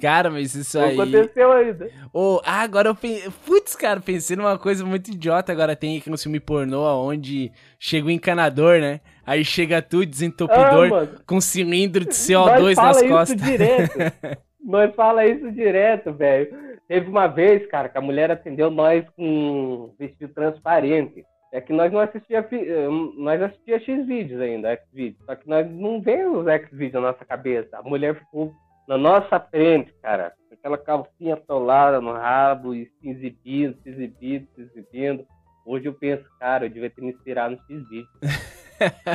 Cara, 0.01 0.29
mas 0.29 0.53
isso 0.53 0.77
Não 0.77 0.85
aí. 0.85 0.93
aconteceu 0.93 1.51
ainda. 1.51 1.89
Ô, 2.13 2.41
ah, 2.45 2.61
agora 2.61 2.89
eu 2.89 2.95
pensei. 2.95 3.31
Putz, 3.45 3.75
cara, 3.75 3.99
pensei 3.99 4.35
numa 4.35 4.57
coisa 4.57 4.85
muito 4.85 5.11
idiota. 5.11 5.51
Agora 5.51 5.75
tem 5.75 5.97
aqui 5.97 6.09
no 6.09 6.17
filme 6.17 6.39
pornô 6.39 6.83
onde 7.01 7.51
chega 7.79 8.07
o 8.07 8.11
encanador, 8.11 8.79
né? 8.79 8.99
Aí 9.25 9.43
chega 9.45 9.81
tu, 9.81 10.01
Ah, 10.01 10.05
desentupidor, 10.05 10.89
mano, 10.89 11.09
com 11.25 11.39
cilindro 11.39 12.01
de 12.01 12.07
nós 12.07 12.17
CO2 12.17 12.75
fala 12.75 12.87
nas 12.87 12.97
isso 13.01 13.07
costas. 13.09 13.41
direto. 13.41 13.93
Nós 14.65 14.95
fala 14.95 15.25
isso 15.25 15.51
direto, 15.51 16.13
velho. 16.13 16.55
Teve 16.87 17.09
uma 17.09 17.27
vez, 17.27 17.65
cara, 17.67 17.89
que 17.89 17.97
a 17.97 18.01
mulher 18.01 18.31
atendeu 18.31 18.71
nós 18.71 19.05
com 19.15 19.93
vestido 19.99 20.33
transparente. 20.33 21.23
É 21.51 21.59
que 21.59 21.73
nós 21.73 21.91
não 21.91 21.99
assistia, 21.99 22.47
eh, 22.51 22.87
nós 23.17 23.41
assistia 23.41 23.79
X 23.79 24.05
vídeos 24.07 24.39
ainda, 24.41 24.69
X 24.71 24.85
vídeos. 24.93 25.23
Só 25.25 25.35
que 25.35 25.47
nós 25.49 25.69
não 25.69 26.01
vemos 26.01 26.39
os 26.41 26.47
X 26.47 26.69
vídeos 26.71 26.93
na 26.93 27.11
nossa 27.11 27.25
cabeça. 27.25 27.77
A 27.77 27.83
mulher 27.83 28.15
ficou 28.17 28.53
na 28.87 28.97
nossa 28.97 29.39
frente, 29.39 29.93
cara, 30.01 30.33
aquela 30.51 30.77
calcinha 30.77 31.35
atolada 31.35 31.99
no 31.99 32.13
rabo 32.13 32.73
e 32.73 32.85
se 33.01 33.09
exibindo, 33.09 33.77
se 33.83 33.89
exibindo, 33.89 34.47
se 34.55 34.61
exibindo. 34.61 35.25
Hoje 35.65 35.85
eu 35.87 35.93
penso, 35.93 36.23
cara, 36.39 36.65
eu 36.65 36.69
devia 36.69 36.89
ter 36.89 37.01
me 37.01 37.11
inspirado 37.11 37.55
no 37.55 37.61
X 37.61 37.89
vídeo. 37.89 38.07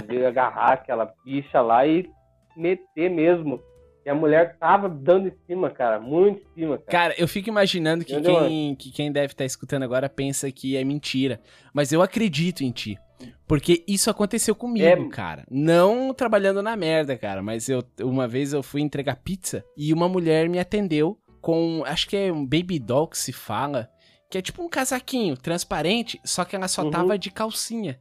Devia 0.06 0.28
agarrar 0.28 0.72
aquela 0.74 1.12
bicha 1.24 1.60
lá 1.60 1.86
e 1.86 2.08
meter 2.56 3.10
mesmo. 3.10 3.60
E 4.04 4.10
a 4.10 4.14
mulher 4.14 4.56
tava 4.58 4.88
dando 4.88 5.28
em 5.28 5.32
cima, 5.46 5.68
cara, 5.70 6.00
muito 6.00 6.40
em 6.40 6.54
cima, 6.54 6.78
cara. 6.78 6.90
Cara, 6.90 7.14
eu 7.18 7.28
fico 7.28 7.48
imaginando 7.48 8.04
que 8.04 8.12
Entendeu? 8.14 8.40
quem, 8.46 8.74
que 8.74 8.90
quem 8.90 9.12
deve 9.12 9.32
estar 9.32 9.44
escutando 9.44 9.82
agora 9.82 10.08
pensa 10.08 10.50
que 10.50 10.76
é 10.76 10.84
mentira. 10.84 11.40
Mas 11.74 11.92
eu 11.92 12.00
acredito 12.00 12.62
em 12.62 12.70
ti. 12.70 12.98
Porque 13.46 13.82
isso 13.86 14.08
aconteceu 14.08 14.54
comigo, 14.54 14.86
É. 14.86 15.08
cara. 15.08 15.44
Não 15.50 16.14
trabalhando 16.14 16.62
na 16.62 16.76
merda, 16.76 17.16
cara. 17.18 17.42
Mas 17.42 17.68
eu 17.68 17.82
uma 18.00 18.26
vez 18.28 18.52
eu 18.52 18.62
fui 18.62 18.80
entregar 18.80 19.16
pizza 19.16 19.64
e 19.76 19.92
uma 19.92 20.08
mulher 20.08 20.48
me 20.48 20.58
atendeu 20.58 21.18
com. 21.40 21.82
Acho 21.84 22.08
que 22.08 22.16
é 22.16 22.32
um 22.32 22.44
baby 22.46 22.78
doll 22.78 23.08
que 23.08 23.18
se 23.18 23.32
fala. 23.32 23.90
Que 24.30 24.38
é 24.38 24.42
tipo 24.42 24.62
um 24.62 24.68
casaquinho 24.68 25.36
transparente, 25.38 26.20
só 26.22 26.44
que 26.44 26.54
ela 26.54 26.68
só 26.68 26.82
Uhum. 26.82 26.90
tava 26.90 27.18
de 27.18 27.30
calcinha. 27.30 27.98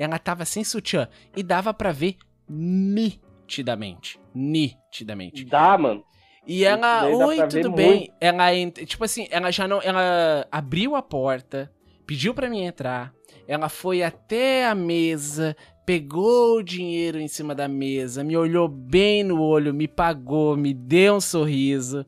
Ela 0.00 0.18
tava 0.18 0.46
sem 0.46 0.64
sutiã. 0.64 1.06
E 1.36 1.42
dava 1.42 1.74
pra 1.74 1.92
ver 1.92 2.16
nitidamente. 2.48 4.18
Nitidamente. 4.34 5.44
Dá, 5.44 5.76
mano. 5.76 6.02
E 6.46 6.64
ela, 6.64 7.06
oi, 7.06 7.46
tudo 7.46 7.70
bem? 7.70 7.96
muito. 7.98 8.12
Ela, 8.18 8.70
tipo 8.86 9.04
assim, 9.04 9.28
ela 9.30 9.50
já 9.50 9.68
não, 9.68 9.82
ela 9.82 10.48
abriu 10.50 10.96
a 10.96 11.02
porta, 11.02 11.70
pediu 12.06 12.32
pra 12.32 12.48
mim 12.48 12.62
entrar. 12.62 13.12
Ela 13.46 13.68
foi 13.68 14.02
até 14.02 14.66
a 14.66 14.74
mesa, 14.74 15.54
pegou 15.84 16.56
o 16.56 16.62
dinheiro 16.62 17.20
em 17.20 17.28
cima 17.28 17.54
da 17.54 17.68
mesa, 17.68 18.24
me 18.24 18.38
olhou 18.38 18.68
bem 18.68 19.22
no 19.22 19.42
olho, 19.42 19.74
me 19.74 19.86
pagou, 19.86 20.56
me 20.56 20.72
deu 20.72 21.16
um 21.16 21.20
sorriso 21.20 22.06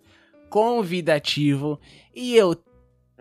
convidativo 0.49 1.79
e 2.15 2.35
eu 2.35 2.55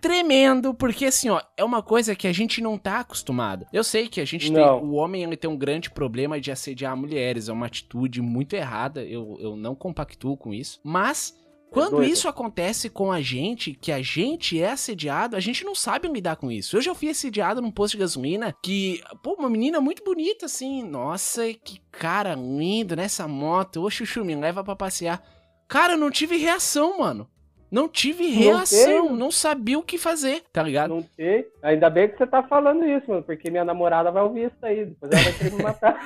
tremendo, 0.02 0.74
porque 0.74 1.06
assim, 1.06 1.30
ó, 1.30 1.40
é 1.56 1.64
uma 1.64 1.80
coisa 1.80 2.16
que 2.16 2.26
a 2.26 2.32
gente 2.32 2.60
não 2.60 2.76
tá 2.76 2.98
acostumado. 2.98 3.64
Eu 3.72 3.84
sei 3.84 4.08
que 4.08 4.20
a 4.20 4.24
gente 4.24 4.50
Não. 4.50 4.80
tem. 4.80 4.88
O 4.88 4.94
homem 4.94 5.22
ele 5.22 5.36
tem 5.36 5.48
um 5.48 5.56
grande 5.56 5.88
problema 5.88 6.40
de 6.40 6.50
assediar 6.50 6.96
mulheres. 6.96 7.48
É 7.48 7.52
uma 7.52 7.66
atitude 7.66 8.20
muito 8.20 8.54
errada. 8.54 9.04
Eu, 9.04 9.38
eu 9.40 9.56
não 9.56 9.74
compactuo 9.74 10.36
com 10.36 10.52
isso. 10.52 10.80
Mas. 10.82 11.40
Quando 11.70 12.04
isso 12.04 12.28
acontece 12.28 12.90
com 12.90 13.10
a 13.10 13.22
gente, 13.22 13.72
que 13.72 13.90
a 13.90 14.02
gente 14.02 14.60
é 14.60 14.72
assediado, 14.72 15.34
a 15.34 15.40
gente 15.40 15.64
não 15.64 15.74
sabe 15.74 16.06
lidar 16.06 16.36
com 16.36 16.52
isso. 16.52 16.76
Eu 16.76 16.82
já 16.82 16.94
fui 16.94 17.08
assediado 17.08 17.62
num 17.62 17.70
posto 17.70 17.94
de 17.94 18.00
gasolina 18.00 18.54
que, 18.62 19.00
pô, 19.22 19.36
uma 19.38 19.48
menina 19.48 19.80
muito 19.80 20.04
bonita 20.04 20.44
assim. 20.44 20.82
Nossa, 20.82 21.50
que 21.54 21.80
cara 21.90 22.34
lindo 22.34 22.94
nessa 22.94 23.26
moto. 23.26 23.80
Ô, 23.82 23.88
Chuchu, 23.88 24.22
me 24.22 24.34
leva 24.34 24.62
pra 24.62 24.76
passear. 24.76 25.24
Cara, 25.66 25.94
eu 25.94 25.98
não 25.98 26.10
tive 26.10 26.36
reação, 26.36 26.98
mano. 26.98 27.26
Não 27.72 27.88
tive 27.88 28.26
reação, 28.26 29.06
teve? 29.06 29.16
não 29.16 29.30
sabia 29.30 29.78
o 29.78 29.82
que 29.82 29.96
fazer, 29.96 30.42
tá 30.52 30.62
ligado? 30.62 30.90
Não 30.90 31.04
sei. 31.16 31.48
Ainda 31.62 31.88
bem 31.88 32.06
que 32.06 32.18
você 32.18 32.26
tá 32.26 32.42
falando 32.42 32.84
isso, 32.84 33.08
mano, 33.08 33.22
porque 33.22 33.50
minha 33.50 33.64
namorada 33.64 34.10
vai 34.10 34.22
ouvir 34.22 34.48
isso 34.48 34.56
aí. 34.60 34.84
Depois 34.84 35.10
ela 35.10 35.22
vai 35.22 35.32
querer 35.32 35.52
me 35.52 35.62
matar. 35.62 35.98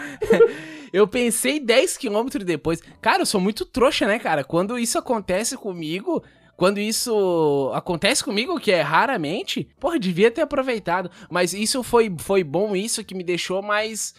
Eu 0.92 1.09
pensei 1.09 1.59
10 1.59 1.96
quilômetros 1.96 2.44
depois. 2.44 2.81
Cara, 3.02 3.22
eu 3.22 3.26
sou 3.26 3.40
muito 3.40 3.66
trouxa, 3.66 4.07
né, 4.07 4.20
cara? 4.20 4.44
Quando 4.44 4.79
isso 4.79 4.96
acontece 4.96 5.57
comigo, 5.57 6.22
quando 6.57 6.79
isso 6.79 7.70
acontece 7.74 8.22
comigo, 8.24 8.61
que 8.61 8.70
é 8.70 8.81
raramente, 8.81 9.68
porra, 9.81 9.98
devia 9.98 10.31
ter 10.31 10.42
aproveitado. 10.42 11.11
Mas 11.29 11.52
isso 11.52 11.83
foi, 11.83 12.14
foi 12.18 12.44
bom, 12.44 12.76
isso 12.76 13.05
que 13.05 13.14
me 13.14 13.24
deixou 13.24 13.61
mais 13.61 14.14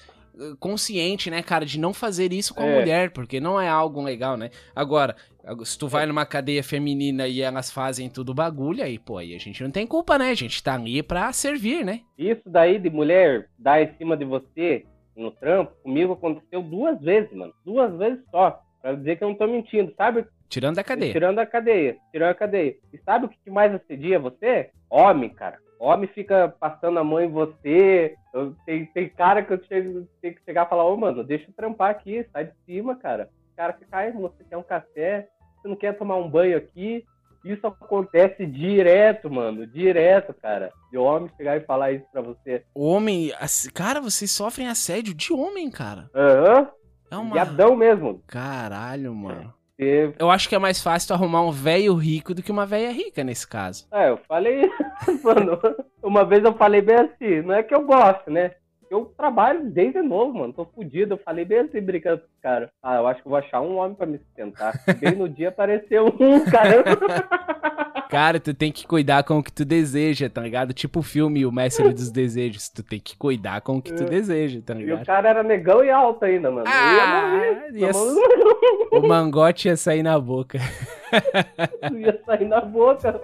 consciente, 0.59 1.29
né, 1.29 1.41
cara, 1.41 1.65
de 1.65 1.79
não 1.79 1.93
fazer 1.93 2.31
isso 2.33 2.53
com 2.53 2.61
a 2.63 2.65
É. 2.67 2.79
mulher, 2.79 3.11
porque 3.11 3.39
não 3.39 3.59
é 3.59 3.67
algo 3.67 4.01
legal, 4.01 4.37
né? 4.37 4.49
Agora, 4.75 5.15
se 5.63 5.77
tu 5.77 5.87
vai 5.87 6.05
numa 6.05 6.25
cadeia 6.25 6.63
feminina 6.63 7.27
e 7.27 7.41
elas 7.41 7.71
fazem 7.71 8.09
tudo 8.09 8.33
bagulho, 8.33 8.83
aí, 8.83 8.99
pô, 8.99 9.17
aí 9.17 9.33
a 9.35 9.39
gente 9.39 9.63
não 9.63 9.71
tem 9.71 9.87
culpa, 9.87 10.17
né? 10.17 10.29
A 10.29 10.35
gente 10.35 10.61
tá 10.61 10.75
ali 10.75 11.01
pra 11.01 11.31
servir, 11.33 11.83
né? 11.85 12.01
Isso 12.17 12.43
daí 12.45 12.77
de 12.79 12.89
mulher 12.89 13.49
dar 13.57 13.81
em 13.81 13.93
cima 13.97 14.15
de 14.17 14.25
você 14.25 14.85
no 15.15 15.31
trampo, 15.31 15.71
comigo 15.81 16.13
aconteceu 16.13 16.61
duas 16.61 16.99
vezes, 17.01 17.31
mano. 17.31 17.53
Duas 17.65 17.91
vezes 17.97 18.19
só. 18.29 18.61
Pra 18.81 18.93
dizer 18.93 19.17
que 19.17 19.23
eu 19.23 19.29
não 19.29 19.35
tô 19.35 19.47
mentindo, 19.47 19.91
sabe? 19.97 20.25
Tirando 20.47 20.75
da 20.75 20.83
cadeia. 20.83 21.11
Tirando 21.11 21.39
a 21.39 21.45
cadeia. 21.45 21.97
Tirando 22.11 22.29
a 22.29 22.35
cadeia. 22.35 22.75
E 22.93 22.97
sabe 22.99 23.25
o 23.25 23.29
que 23.29 23.49
mais 23.49 23.73
assedia 23.73 24.19
você? 24.19 24.69
Homem, 24.89 25.29
cara. 25.29 25.57
Homem 25.79 26.07
fica 26.07 26.53
passando 26.59 26.97
a 26.99 27.03
mão 27.03 27.19
em 27.19 27.29
você. 27.29 28.15
Eu- 28.33 28.55
tem, 28.65 28.85
tem 28.87 29.09
cara 29.09 29.43
que 29.43 29.53
eu 29.53 29.63
chego, 29.65 30.07
tenho 30.21 30.35
que 30.35 30.43
chegar 30.43 30.65
e 30.65 30.69
falar, 30.69 30.85
ô, 30.85 30.97
mano, 30.97 31.23
deixa 31.23 31.45
eu 31.49 31.53
trampar 31.55 31.91
aqui, 31.91 32.25
sai 32.31 32.45
de 32.45 32.53
cima, 32.65 32.95
cara. 32.95 33.29
O 33.53 33.55
cara 33.55 33.73
fica, 33.73 33.87
ai, 33.91 34.11
você 34.11 34.43
quer 34.49 34.57
um 34.57 34.63
café? 34.63 35.27
Você 35.61 35.67
não 35.67 35.75
quer 35.75 35.97
tomar 35.97 36.15
um 36.17 36.29
banho 36.29 36.57
aqui? 36.57 37.03
Isso 37.45 37.65
acontece 37.65 38.45
direto, 38.45 39.29
mano. 39.29 39.65
Direto, 39.65 40.33
cara. 40.33 40.71
De 40.91 40.97
homem 40.97 41.31
chegar 41.37 41.55
e 41.57 41.61
falar 41.65 41.91
isso 41.91 42.05
pra 42.11 42.21
você. 42.21 42.63
Homem, 42.75 43.31
cara, 43.73 44.01
vocês 44.01 44.31
sofrem 44.31 44.67
assédio 44.67 45.13
de 45.13 45.31
homem, 45.31 45.69
cara. 45.71 46.09
Aham. 46.13 46.69
É 47.09 47.15
uma. 47.15 47.33
Viadão 47.33 47.75
mesmo. 47.75 48.21
Caralho, 48.27 49.13
mano. 49.15 49.53
Você- 49.77 50.13
Eu 50.17 50.31
acho 50.31 50.49
que 50.49 50.55
é 50.55 50.59
mais 50.59 50.81
fácil 50.81 51.13
arrumar 51.13 51.41
um 51.43 51.51
velho 51.51 51.93
rico 51.95 52.33
do 52.33 52.41
que 52.41 52.51
uma 52.51 52.65
velha 52.65 52.91
rica 52.91 53.23
nesse 53.23 53.47
caso. 53.47 53.87
É, 53.91 54.09
eu 54.09 54.17
falei 54.27 54.69
mano. 55.23 55.59
Uma 56.01 56.25
vez 56.25 56.43
eu 56.43 56.53
falei 56.53 56.81
bem 56.81 56.95
assim, 56.95 57.41
não 57.41 57.53
é 57.53 57.61
que 57.63 57.75
eu 57.75 57.85
gosto, 57.85 58.31
né? 58.31 58.51
Eu 58.89 59.05
trabalho 59.17 59.69
desde 59.69 60.01
novo, 60.01 60.39
mano. 60.39 60.53
Tô 60.53 60.63
fudido. 60.65 61.15
Eu 61.15 61.17
falei 61.17 61.43
bem 61.43 61.59
assim, 61.59 61.81
brincando 61.81 62.19
com 62.19 62.25
os 62.27 62.39
caras. 62.41 62.69
Ah, 62.81 62.95
eu 62.95 63.07
acho 63.07 63.21
que 63.21 63.27
vou 63.27 63.37
achar 63.37 63.59
um 63.61 63.75
homem 63.77 63.95
pra 63.95 64.05
me 64.05 64.17
sustentar. 64.17 64.73
Bem 64.99 65.13
no 65.13 65.27
dia 65.27 65.49
apareceu 65.49 66.05
um, 66.07 66.45
caramba. 66.45 66.97
Cara, 68.09 68.39
tu 68.39 68.53
tem 68.53 68.71
que 68.71 68.87
cuidar 68.87 69.23
com 69.23 69.37
o 69.39 69.43
que 69.43 69.51
tu 69.51 69.65
deseja, 69.65 70.29
tá 70.29 70.41
ligado? 70.41 70.73
Tipo 70.73 70.99
o 70.99 71.03
filme 71.03 71.45
O 71.45 71.51
Mestre 71.51 71.93
dos 71.93 72.09
Desejos. 72.11 72.69
Tu 72.69 72.81
tem 72.83 72.99
que 72.99 73.15
cuidar 73.17 73.61
com 73.61 73.77
o 73.77 73.81
que 73.81 73.93
tu 73.93 74.05
deseja, 74.05 74.59
tá 74.65 74.73
E 74.73 74.77
o 74.77 74.79
ligado? 74.79 75.05
cara 75.05 75.29
era 75.29 75.43
negão 75.43 75.83
e 75.83 75.89
alto 75.91 76.23
ainda, 76.25 76.49
mano. 76.51 76.65
Ah, 76.67 77.31
morrer. 77.33 77.69
ia- 77.73 77.91
O 78.91 79.07
mangote 79.07 79.67
ia 79.67 79.75
sair 79.77 80.03
na 80.03 80.19
boca. 80.19 80.57
ia 81.97 82.19
sair 82.25 82.47
na 82.47 82.61
boca. 82.61 83.19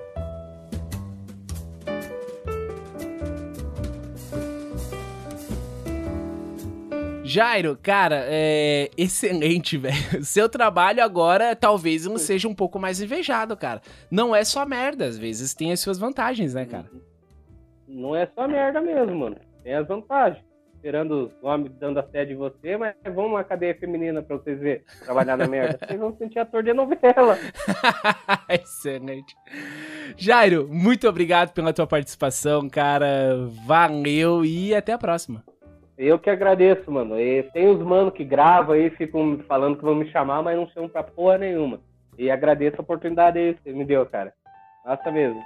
Jairo, 7.33 7.75
cara, 7.81 8.25
é 8.27 8.91
excelente, 8.95 9.75
velho. 9.79 10.23
Seu 10.23 10.47
trabalho 10.47 11.03
agora 11.03 11.55
talvez 11.55 12.05
não 12.05 12.19
seja 12.19 12.47
um 12.47 12.53
pouco 12.53 12.77
mais 12.77 13.01
invejado, 13.01 13.57
cara. 13.57 13.81
Não 14.11 14.35
é 14.35 14.43
só 14.43 14.63
merda, 14.67 15.05
às 15.05 15.17
vezes 15.17 15.55
tem 15.55 15.71
as 15.71 15.79
suas 15.79 15.97
vantagens, 15.97 16.53
né, 16.53 16.63
cara? 16.65 16.85
Não 17.87 18.15
é 18.15 18.27
só 18.35 18.47
merda 18.47 18.79
mesmo, 18.79 19.15
mano. 19.15 19.37
Tem 19.63 19.73
as 19.73 19.87
vantagens. 19.87 20.43
Esperando 20.75 21.27
os 21.27 21.43
homens 21.43 21.71
dando 21.79 21.99
assédio 21.99 22.33
em 22.35 22.37
você, 22.37 22.77
mas 22.77 22.93
vamos 23.05 23.31
uma 23.31 23.43
cadeia 23.43 23.73
feminina 23.73 24.21
pra 24.21 24.35
vocês 24.35 24.59
verem 24.59 24.83
trabalhar 25.03 25.35
na 25.35 25.47
merda. 25.47 25.79
Vocês 25.83 25.99
vão 25.99 26.15
sentir 26.15 26.37
ator 26.37 26.61
de 26.61 26.73
novela. 26.73 27.39
Excelente. 28.49 29.33
Jairo, 30.17 30.67
muito 30.69 31.07
obrigado 31.07 31.51
pela 31.51 31.73
tua 31.73 31.87
participação, 31.87 32.69
cara. 32.69 33.47
Valeu 33.65 34.45
e 34.45 34.75
até 34.75 34.93
a 34.93 34.97
próxima. 34.99 35.43
Eu 35.97 36.17
que 36.17 36.29
agradeço, 36.29 36.91
mano. 36.91 37.19
E 37.19 37.43
tem 37.51 37.67
os 37.67 37.79
mano 37.79 38.11
que 38.11 38.23
gravam 38.23 38.75
aí, 38.75 38.89
ficam 38.91 39.39
falando 39.47 39.77
que 39.77 39.83
vão 39.83 39.95
me 39.95 40.09
chamar, 40.11 40.41
mas 40.41 40.57
não 40.57 40.67
chamam 40.69 40.89
pra 40.89 41.03
porra 41.03 41.37
nenhuma. 41.37 41.79
E 42.17 42.29
agradeço 42.29 42.77
a 42.79 42.81
oportunidade 42.81 43.37
aí 43.37 43.53
que 43.53 43.63
você 43.63 43.73
me 43.73 43.85
deu, 43.85 44.05
cara. 44.05 44.33
Nossa 44.85 45.11
mesmo. 45.11 45.41